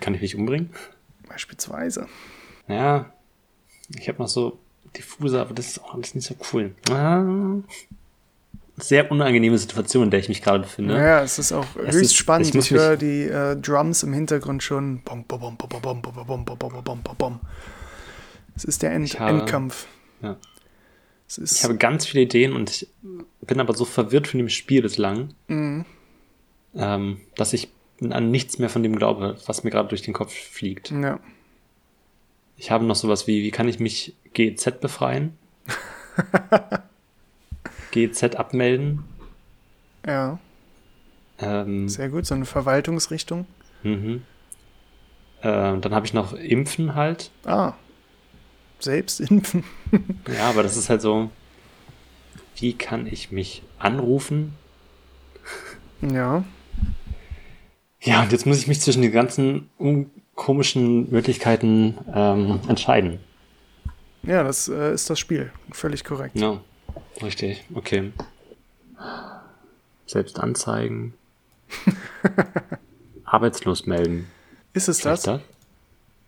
Kann 0.00 0.14
ich 0.14 0.20
mich 0.20 0.36
umbringen? 0.36 0.70
Beispielsweise. 1.28 2.08
Ja. 2.68 3.12
Ich 3.98 4.08
habe 4.08 4.18
noch 4.22 4.28
so 4.28 4.58
diffuser, 4.96 5.40
aber 5.40 5.54
das 5.54 5.68
ist 5.68 5.82
auch 5.82 5.94
alles 5.94 6.14
nicht 6.14 6.26
so 6.26 6.34
cool. 6.52 6.74
Ah, 6.90 7.24
sehr 8.76 9.10
unangenehme 9.10 9.56
Situation, 9.56 10.04
in 10.04 10.10
der 10.10 10.20
ich 10.20 10.28
mich 10.28 10.42
gerade 10.42 10.60
befinde. 10.60 10.94
Ja, 10.94 11.22
es 11.22 11.38
ist 11.38 11.52
auch 11.52 11.76
es 11.76 11.94
höchst 11.94 12.02
ist, 12.02 12.16
spannend. 12.16 12.48
Ich, 12.48 12.54
ich 12.56 12.70
höre 12.72 12.96
die 12.96 13.22
äh, 13.22 13.56
Drums 13.56 14.02
im 14.02 14.12
Hintergrund 14.12 14.62
schon. 14.62 15.02
Es 18.56 18.64
ist 18.64 18.82
der 18.82 18.92
End 18.92 19.20
habe, 19.20 19.38
Endkampf. 19.38 19.86
Ja. 20.22 20.36
ich 21.36 21.64
habe 21.64 21.76
ganz 21.76 22.06
viele 22.06 22.24
Ideen 22.24 22.52
und 22.52 22.70
ich 22.82 22.88
bin 23.42 23.60
aber 23.60 23.74
so 23.74 23.84
verwirrt 23.84 24.26
von 24.26 24.38
dem 24.38 24.48
Spiel 24.48 24.82
bislang, 24.82 25.34
mhm. 25.46 25.84
ähm, 26.74 27.20
dass 27.36 27.52
ich 27.52 27.68
an 28.00 28.30
nichts 28.30 28.58
mehr 28.58 28.68
von 28.68 28.82
dem 28.82 28.96
glaube, 28.96 29.36
was 29.46 29.62
mir 29.62 29.70
gerade 29.70 29.88
durch 29.88 30.02
den 30.02 30.14
Kopf 30.14 30.32
fliegt. 30.32 30.90
Ja. 30.90 31.20
Ich 32.56 32.70
habe 32.70 32.84
noch 32.84 32.96
sowas 32.96 33.26
wie, 33.26 33.42
wie 33.42 33.50
kann 33.50 33.68
ich 33.68 33.80
mich 33.80 34.14
GZ 34.32 34.80
befreien? 34.80 35.36
GZ 37.90 38.36
abmelden? 38.36 39.04
ja, 40.06 40.38
Ähm, 41.38 41.88
sehr 41.88 42.08
gut. 42.10 42.26
So 42.26 42.34
eine 42.34 42.44
Verwaltungsrichtung. 42.44 43.46
mhm. 43.82 44.22
ähm, 45.42 45.80
dann 45.80 45.94
habe 45.94 46.06
ich 46.06 46.14
noch 46.14 46.32
Impfen 46.34 46.94
halt. 46.94 47.30
Ah, 47.44 47.72
selbst 48.80 49.20
impfen. 49.20 49.64
Ja, 50.32 50.48
aber 50.50 50.62
das 50.62 50.76
ist 50.76 50.90
halt 50.90 51.02
so, 51.02 51.30
wie 52.56 52.74
kann 52.74 53.06
ich 53.06 53.30
mich 53.32 53.62
anrufen? 53.78 54.54
Ja, 56.00 56.44
Ja, 58.02 58.22
und 58.22 58.32
jetzt 58.32 58.46
muss 58.46 58.58
ich 58.58 58.66
mich 58.66 58.80
zwischen 58.80 59.02
den 59.02 59.12
ganzen 59.12 59.70
un- 59.78 60.10
komischen 60.34 61.10
Möglichkeiten 61.10 61.96
ähm, 62.12 62.60
entscheiden. 62.68 63.18
ja, 64.22 64.42
das 64.42 64.68
äh, 64.68 64.92
ist 64.92 65.08
das 65.10 65.18
Spiel. 65.18 65.52
Völlig 65.72 66.04
korrekt. 66.04 66.36
Ja, 66.36 66.60
richtig. 67.22 67.64
Okay. 67.74 68.12
Selbst 70.06 70.38
anzeigen. 70.40 71.14
Arbeitslos 73.24 73.86
melden. 73.86 74.28
Ist 74.72 74.88
es 74.88 74.98
das? 74.98 75.22
Vielleicht 75.22 75.44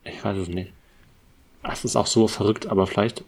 Ich 0.05 0.25
weiß 0.25 0.38
es 0.38 0.49
nicht. 0.49 0.73
Das 1.62 1.85
ist 1.85 1.97
auch 1.97 2.07
so 2.07 2.29
verrückt, 2.29 2.66
aber 2.66 2.87
vielleicht 2.87 3.25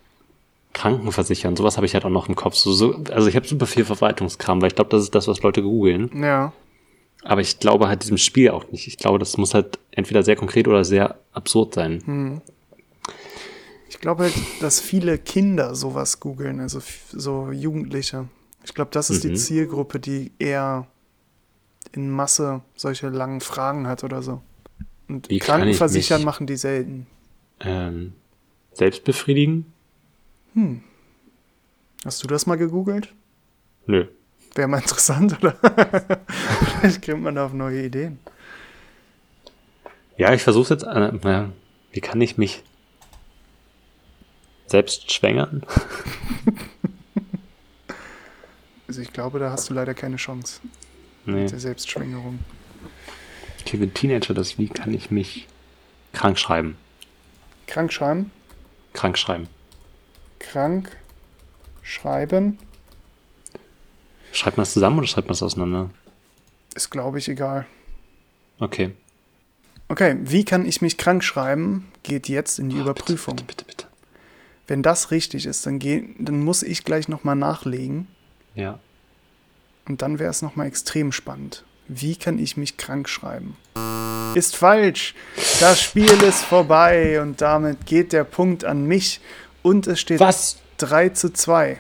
Krankenversichern. 0.73 1.57
Sowas 1.57 1.77
habe 1.77 1.87
ich 1.87 1.95
halt 1.95 2.05
auch 2.05 2.11
noch 2.11 2.29
im 2.29 2.37
Kopf. 2.37 2.55
So, 2.55 2.73
so, 2.73 3.03
also 3.11 3.29
ich 3.29 3.37
habe 3.37 3.47
super 3.47 3.67
viel 3.67 3.85
Verwaltungskram, 3.85 4.61
weil 4.61 4.69
ich 4.69 4.77
glaube, 4.77 4.91
das 4.91 5.03
ist 5.03 5.15
das, 5.15 5.27
was 5.27 5.43
Leute 5.43 5.63
googeln. 5.63 6.11
Ja. 6.23 6.53
Aber 7.25 7.41
ich 7.41 7.59
glaube 7.59 7.89
halt 7.89 8.03
diesem 8.03 8.19
Spiel 8.19 8.51
auch 8.51 8.71
nicht. 8.71 8.87
Ich 8.87 8.97
glaube, 8.97 9.19
das 9.19 9.37
muss 9.37 9.55
halt 9.55 9.79
entweder 9.91 10.23
sehr 10.23 10.37
konkret 10.37 10.69
oder 10.69 10.85
sehr 10.85 11.19
absurd 11.33 11.75
sein. 11.75 12.03
Hm. 12.05 12.41
Ich 13.89 13.99
glaube 14.01 14.25
halt, 14.25 14.35
dass 14.61 14.81
viele 14.81 15.19
Kinder 15.19 15.75
sowas 15.75 16.21
googeln, 16.21 16.61
also 16.61 16.81
so 17.11 17.51
Jugendliche. 17.51 18.29
Ich 18.65 18.75
glaube, 18.75 18.91
das 18.93 19.11
ist 19.11 19.25
die 19.25 19.31
Mhm. 19.31 19.37
Zielgruppe, 19.37 19.99
die 19.99 20.31
eher 20.39 20.87
in 21.93 22.11
Masse 22.11 22.61
solche 22.77 23.09
langen 23.09 23.41
Fragen 23.41 23.87
hat 23.87 24.05
oder 24.05 24.23
so. 24.23 24.43
Und 25.09 25.31
Wie 25.31 25.39
Krankenversichern 25.39 26.23
machen 26.23 26.47
die 26.47 26.57
selten. 26.57 27.07
Ähm, 27.61 28.13
selbst 28.73 29.05
befriedigen? 29.05 29.73
Hast 32.05 32.23
du 32.23 32.29
das 32.29 32.47
mal 32.47 32.57
gegoogelt? 32.57 33.13
Nö. 33.87 34.07
Wäre 34.59 34.67
mal 34.67 34.79
interessant, 34.81 35.39
oder? 35.41 35.55
Vielleicht 36.81 37.07
kommt 37.07 37.23
man 37.23 37.37
da 37.37 37.47
auf 37.47 37.53
neue 37.53 37.85
Ideen. 37.85 38.19
Ja, 40.17 40.35
ich 40.35 40.43
versuche 40.43 40.75
jetzt. 40.75 40.83
Äh, 40.83 41.45
wie 41.93 42.01
kann 42.01 42.21
ich 42.21 42.39
mich 42.39 42.65
selbst 44.67 45.13
schwängern? 45.13 45.63
Also 48.89 49.03
ich 49.03 49.13
glaube, 49.13 49.39
da 49.39 49.51
hast 49.51 49.69
du 49.69 49.75
leider 49.75 49.93
keine 49.93 50.17
Chance 50.17 50.63
Nee. 51.27 51.43
mit 51.43 51.53
der 51.53 51.61
Selbstschwängerung. 51.61 52.39
Okay, 53.61 53.79
wenn 53.81 53.93
Teenager 53.93 54.33
das, 54.33 54.57
wie 54.57 54.69
kann 54.69 54.95
ich 54.95 55.11
mich 55.11 55.47
krank 56.15 56.39
schreiben? 56.39 56.79
Krank 57.67 57.93
schreiben, 57.93 58.31
Krank 58.95 59.19
schreiben. 59.19 59.47
krank 60.39 60.97
schreiben, 61.83 62.59
Schreibt 64.33 64.57
man 64.57 64.63
das 64.65 64.73
zusammen 64.73 64.99
oder 64.99 65.07
schreibt 65.07 65.27
man 65.29 65.33
das 65.33 65.43
auseinander? 65.43 65.91
ist 66.75 66.91
glaube 66.91 67.19
ich 67.19 67.29
egal. 67.29 67.67
Okay. 68.61 68.93
Okay, 69.89 70.17
wie 70.21 70.45
kann 70.45 70.65
ich 70.67 70.81
mich 70.83 70.97
krank 70.99 71.25
schreiben, 71.25 71.91
geht 72.03 72.29
jetzt 72.29 72.59
in 72.59 72.69
die 72.69 72.77
Oh, 72.77 72.83
Überprüfung. 72.83 73.37
Bitte, 73.37 73.47
bitte, 73.47 73.65
bitte, 73.65 73.77
bitte. 73.87 73.89
Wenn 74.67 74.83
das 74.83 75.11
richtig 75.11 75.47
ist, 75.47 75.65
dann, 75.67 75.79
geh, 75.79 76.05
dann 76.19 76.41
muss 76.45 76.63
ich 76.63 76.85
gleich 76.85 77.09
nochmal 77.09 77.37
nachlegen 77.37 78.07
Ja. 78.55 78.79
und 79.89 80.03
dann 80.03 80.19
wäre 80.19 80.31
es 80.31 80.43
nochmal 80.43 80.67
extrem 80.67 81.11
spannend. 81.11 81.65
Wie 81.89 82.17
kann 82.17 82.39
ich 82.39 82.57
mich 82.59 82.77
krank 82.77 83.09
schreiben? 83.09 83.57
Ist 84.35 84.55
falsch. 84.55 85.15
Das 85.59 85.81
Spiel 85.81 86.13
ist 86.23 86.43
vorbei 86.45 87.21
und 87.23 87.41
damit 87.41 87.87
geht 87.87 88.13
der 88.13 88.25
Punkt 88.25 88.65
an 88.65 88.85
mich 88.87 89.21
und 89.63 89.87
es 89.87 89.99
steht 90.01 90.21
Was? 90.21 90.59
3 90.77 91.09
zu 91.09 91.33
2. 91.33 91.79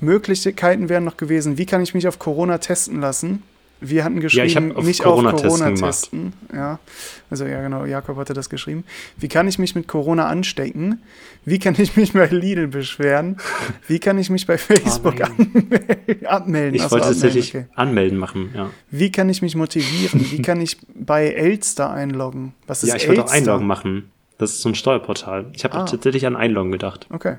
Möglichkeiten 0.00 0.88
wären 0.88 1.04
noch 1.04 1.16
gewesen, 1.16 1.58
wie 1.58 1.66
kann 1.66 1.82
ich 1.82 1.94
mich 1.94 2.06
auf 2.08 2.18
Corona 2.18 2.58
testen 2.58 3.00
lassen? 3.00 3.42
Wir 3.82 4.04
hatten 4.04 4.20
geschrieben, 4.20 4.70
hab 4.72 4.76
auf 4.76 4.84
mich 4.84 4.98
Corona 4.98 5.30
auf 5.30 5.40
testen 5.40 5.48
Corona 5.58 5.74
gemacht. 5.74 5.90
testen. 6.02 6.32
Ja, 6.54 6.78
also 7.30 7.46
ja 7.46 7.62
genau, 7.62 7.86
Jakob 7.86 8.18
hatte 8.18 8.34
das 8.34 8.50
geschrieben. 8.50 8.84
Wie 9.16 9.28
kann 9.28 9.48
ich 9.48 9.58
mich 9.58 9.74
mit 9.74 9.88
Corona 9.88 10.26
anstecken? 10.26 11.00
Wie 11.46 11.58
kann 11.58 11.74
ich 11.78 11.96
mich 11.96 12.12
bei 12.12 12.26
Lidl 12.26 12.66
beschweren? 12.66 13.38
Wie 13.88 13.98
kann 13.98 14.18
ich 14.18 14.28
mich 14.28 14.46
bei 14.46 14.58
Facebook 14.58 15.14
anmel- 15.22 16.26
abmelden? 16.26 16.74
Ich 16.74 16.82
Ach 16.82 16.90
so, 16.90 16.96
wollte 16.96 17.06
abmelden, 17.06 17.22
tatsächlich 17.22 17.54
okay. 17.54 17.66
anmelden 17.74 18.18
machen, 18.18 18.50
ja. 18.54 18.68
Wie 18.90 19.10
kann 19.10 19.30
ich 19.30 19.40
mich 19.40 19.56
motivieren? 19.56 20.26
Wie 20.30 20.42
kann 20.42 20.60
ich 20.60 20.76
bei 20.94 21.28
Elster 21.28 21.88
einloggen? 21.90 22.52
Was 22.66 22.82
ist 22.82 22.90
Ja, 22.90 22.96
ich 22.96 23.08
wollte 23.08 23.22
auch 23.24 23.32
Elster? 23.32 23.38
Einloggen 23.52 23.66
machen. 23.66 24.10
Das 24.40 24.52
ist 24.52 24.62
so 24.62 24.70
ein 24.70 24.74
Steuerportal. 24.74 25.50
Ich 25.52 25.64
habe 25.64 25.76
Ah. 25.76 25.84
tatsächlich 25.84 26.24
an 26.26 26.34
Einloggen 26.34 26.72
gedacht. 26.72 27.06
Okay. 27.10 27.36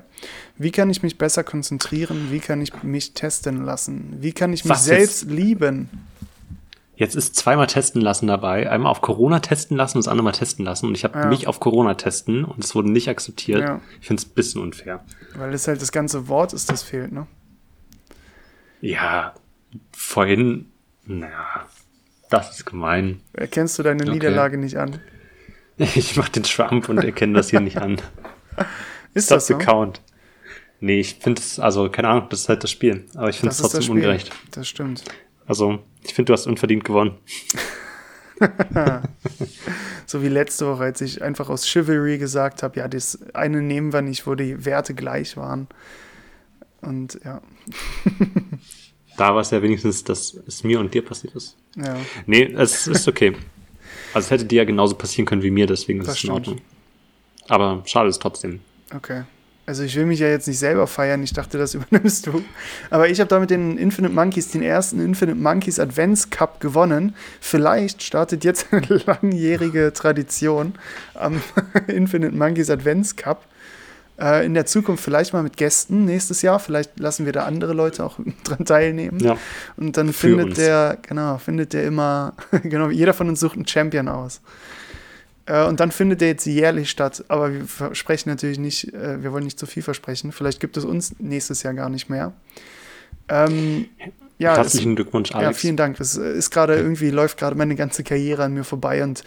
Wie 0.56 0.70
kann 0.70 0.88
ich 0.88 1.02
mich 1.02 1.18
besser 1.18 1.42
konzentrieren? 1.42 2.28
Wie 2.30 2.38
kann 2.38 2.62
ich 2.62 2.84
mich 2.84 3.12
testen 3.12 3.64
lassen? 3.64 4.18
Wie 4.20 4.30
kann 4.32 4.52
ich 4.52 4.64
mich 4.64 4.70
Was 4.70 4.84
selbst 4.84 5.28
lieben? 5.28 5.88
Jetzt 6.94 7.16
ist 7.16 7.34
zweimal 7.34 7.66
testen 7.66 8.00
lassen 8.00 8.28
dabei. 8.28 8.70
Einmal 8.70 8.92
auf 8.92 9.00
Corona 9.00 9.40
testen 9.40 9.76
lassen 9.76 9.98
und 9.98 10.04
das 10.06 10.08
andere 10.12 10.22
mal 10.26 10.30
testen 10.30 10.64
lassen. 10.64 10.86
Und 10.86 10.94
ich 10.94 11.02
habe 11.02 11.18
Ja. 11.18 11.26
mich 11.26 11.48
auf 11.48 11.58
Corona 11.58 11.94
testen 11.94 12.44
und 12.44 12.62
es 12.62 12.72
wurde 12.76 12.92
nicht 12.92 13.08
akzeptiert. 13.08 13.62
Ja. 13.62 13.80
Ich 14.00 14.06
finde 14.06 14.22
es 14.22 14.28
ein 14.28 14.34
bisschen 14.34 14.62
unfair. 14.62 15.04
Weil 15.34 15.52
es 15.54 15.66
halt 15.66 15.82
das 15.82 15.90
ganze 15.90 16.28
Wort 16.28 16.52
ist, 16.52 16.70
das 16.70 16.84
fehlt, 16.84 17.10
ne? 17.10 17.26
Ja, 18.80 19.34
vorhin, 19.90 20.66
naja, 21.04 21.66
das 22.30 22.58
ist 22.58 22.64
gemein. 22.66 23.20
Erkennst 23.32 23.76
du 23.78 23.82
deine 23.82 24.02
Okay. 24.04 24.12
Niederlage 24.12 24.56
nicht 24.56 24.76
an? 24.76 25.00
Ich 25.96 26.16
mache 26.16 26.32
den 26.32 26.42
Trump 26.44 26.88
und 26.88 26.98
erkenne 26.98 27.34
das 27.34 27.50
hier 27.50 27.60
nicht 27.60 27.78
an. 27.78 28.00
Ist 29.14 29.30
das 29.30 29.46
the 29.46 29.54
so? 29.54 29.58
count. 29.58 30.00
Nee, 30.80 31.00
ich 31.00 31.14
finde 31.16 31.40
es, 31.40 31.58
also 31.58 31.88
keine 31.90 32.08
Ahnung, 32.08 32.26
das 32.30 32.40
ist 32.40 32.48
halt 32.48 32.64
das 32.64 32.70
Spiel. 32.70 33.04
Aber 33.14 33.28
ich 33.28 33.36
finde 33.36 33.50
Das 33.50 33.56
es 33.58 33.62
das 33.62 33.70
trotzdem 33.72 33.82
Spiel. 33.82 33.94
ungerecht. 33.96 34.30
Das 34.50 34.66
stimmt. 34.68 35.04
Also, 35.46 35.78
ich 36.02 36.12
finde, 36.14 36.30
du 36.30 36.32
hast 36.32 36.46
unverdient 36.46 36.84
gewonnen. 36.84 37.18
So 40.06 40.22
wie 40.22 40.28
letzte 40.28 40.66
Woche, 40.66 40.82
als 40.82 41.00
ich 41.00 41.22
einfach 41.22 41.48
aus 41.48 41.66
Chivalry 41.66 42.18
gesagt 42.18 42.62
habe, 42.62 42.80
ja, 42.80 42.88
das 42.88 43.18
eine 43.34 43.62
nehmen 43.62 43.92
wir 43.92 44.02
nicht, 44.02 44.26
wo 44.26 44.34
die 44.34 44.64
Werte 44.64 44.94
gleich 44.94 45.36
waren. 45.36 45.68
Und 46.80 47.20
ja, 47.24 47.40
Da 49.16 49.34
war 49.34 49.40
es 49.42 49.50
ja 49.52 49.62
wenigstens, 49.62 50.02
dass 50.04 50.34
es 50.46 50.64
mir 50.64 50.80
und 50.80 50.92
dir 50.92 51.04
passiert 51.04 51.34
ist. 51.36 51.56
ja. 51.76 51.96
Nee, 52.26 52.52
es 52.56 52.86
ist 52.88 53.06
okay. 53.08 53.34
Also 54.14 54.26
es 54.26 54.30
hätte 54.30 54.44
dir 54.44 54.58
ja 54.58 54.64
genauso 54.64 54.94
passieren 54.94 55.26
können 55.26 55.42
wie 55.42 55.50
mir, 55.50 55.66
deswegen 55.66 56.00
ist 56.00 56.08
Das 56.08 56.18
es 56.18 56.24
in. 56.24 56.30
Ordnung. 56.30 56.60
Aber 57.48 57.82
schade 57.86 58.08
ist 58.08 58.20
trotzdem. 58.20 58.60
Okay. 58.94 59.22
Also 59.64 59.84
ich 59.84 59.94
will 59.94 60.06
mich 60.06 60.18
ja 60.18 60.26
jetzt 60.26 60.48
nicht 60.48 60.58
selber 60.58 60.88
feiern, 60.88 61.22
ich 61.22 61.32
dachte, 61.32 61.56
das 61.56 61.74
übernimmst 61.74 62.26
du. 62.26 62.42
Aber 62.90 63.08
ich 63.08 63.20
habe 63.20 63.28
damit 63.28 63.50
den 63.50 63.78
Infinite 63.78 64.12
Monkeys, 64.12 64.48
den 64.48 64.62
ersten 64.62 65.00
Infinite 65.00 65.38
Monkeys 65.38 65.78
Advents 65.78 66.30
Cup 66.30 66.60
gewonnen. 66.60 67.14
Vielleicht 67.40 68.02
startet 68.02 68.44
jetzt 68.44 68.72
eine 68.72 68.86
langjährige 69.06 69.92
Tradition 69.92 70.74
am 71.14 71.40
Infinite 71.86 72.34
Monkeys 72.34 72.70
Advents 72.70 73.16
Cup. 73.16 73.46
Äh, 74.20 74.44
in 74.44 74.54
der 74.54 74.66
Zukunft 74.66 75.02
vielleicht 75.02 75.32
mal 75.32 75.42
mit 75.42 75.56
Gästen 75.56 76.04
nächstes 76.04 76.42
Jahr. 76.42 76.58
Vielleicht 76.58 76.98
lassen 76.98 77.24
wir 77.24 77.32
da 77.32 77.44
andere 77.44 77.72
Leute 77.72 78.04
auch 78.04 78.18
dran 78.44 78.64
teilnehmen. 78.64 79.18
Ja. 79.20 79.38
Und 79.76 79.96
dann 79.96 80.12
findet 80.12 80.48
uns. 80.48 80.56
der, 80.56 80.98
genau, 81.02 81.38
findet 81.38 81.72
der 81.72 81.84
immer, 81.84 82.34
genau, 82.62 82.90
jeder 82.90 83.14
von 83.14 83.28
uns 83.28 83.40
sucht 83.40 83.56
einen 83.56 83.66
Champion 83.66 84.08
aus. 84.08 84.40
Äh, 85.46 85.64
und 85.64 85.80
dann 85.80 85.90
findet 85.90 86.20
der 86.20 86.28
jetzt 86.28 86.46
jährlich 86.46 86.90
statt, 86.90 87.24
aber 87.28 87.52
wir 87.52 87.64
versprechen 87.64 88.28
natürlich 88.28 88.58
nicht, 88.58 88.92
äh, 88.92 89.22
wir 89.22 89.32
wollen 89.32 89.44
nicht 89.44 89.58
zu 89.58 89.66
viel 89.66 89.82
versprechen. 89.82 90.30
Vielleicht 90.30 90.60
gibt 90.60 90.76
es 90.76 90.84
uns 90.84 91.18
nächstes 91.18 91.62
Jahr 91.62 91.74
gar 91.74 91.88
nicht 91.88 92.08
mehr. 92.08 92.32
Ähm, 93.28 93.86
ja, 94.38 94.56
Herzlichen 94.56 94.96
Glückwunsch, 94.96 95.30
ja, 95.30 95.36
Alex. 95.36 95.58
vielen 95.58 95.76
Dank. 95.76 96.00
Es 96.00 96.16
ist 96.16 96.50
gerade 96.50 96.74
irgendwie, 96.74 97.10
läuft 97.10 97.38
gerade 97.38 97.56
meine 97.56 97.76
ganze 97.76 98.02
Karriere 98.02 98.42
an 98.44 98.54
mir 98.54 98.64
vorbei 98.64 99.02
und 99.04 99.22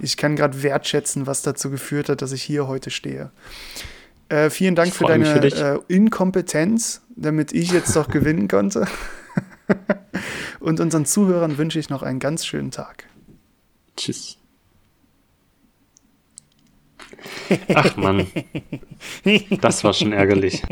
ich 0.00 0.16
kann 0.16 0.36
gerade 0.36 0.62
wertschätzen, 0.62 1.26
was 1.26 1.42
dazu 1.42 1.70
geführt 1.70 2.08
hat, 2.08 2.22
dass 2.22 2.32
ich 2.32 2.42
hier 2.42 2.68
heute 2.68 2.90
stehe. 2.90 3.30
Äh, 4.28 4.50
vielen 4.50 4.74
Dank 4.74 4.94
für 4.94 5.04
deine 5.04 5.24
für 5.24 5.40
äh, 5.44 5.78
Inkompetenz, 5.88 7.02
damit 7.16 7.52
ich 7.52 7.70
jetzt 7.72 7.96
doch 7.96 8.08
gewinnen 8.08 8.48
konnte. 8.48 8.86
und 10.60 10.80
unseren 10.80 11.06
Zuhörern 11.06 11.56
wünsche 11.56 11.78
ich 11.78 11.88
noch 11.88 12.02
einen 12.02 12.18
ganz 12.18 12.44
schönen 12.44 12.70
Tag. 12.70 13.04
Tschüss. 13.96 14.38
Ach 17.74 17.96
Mann. 17.96 18.26
Das 19.60 19.82
war 19.84 19.92
schon 19.92 20.12
ärgerlich. 20.12 20.62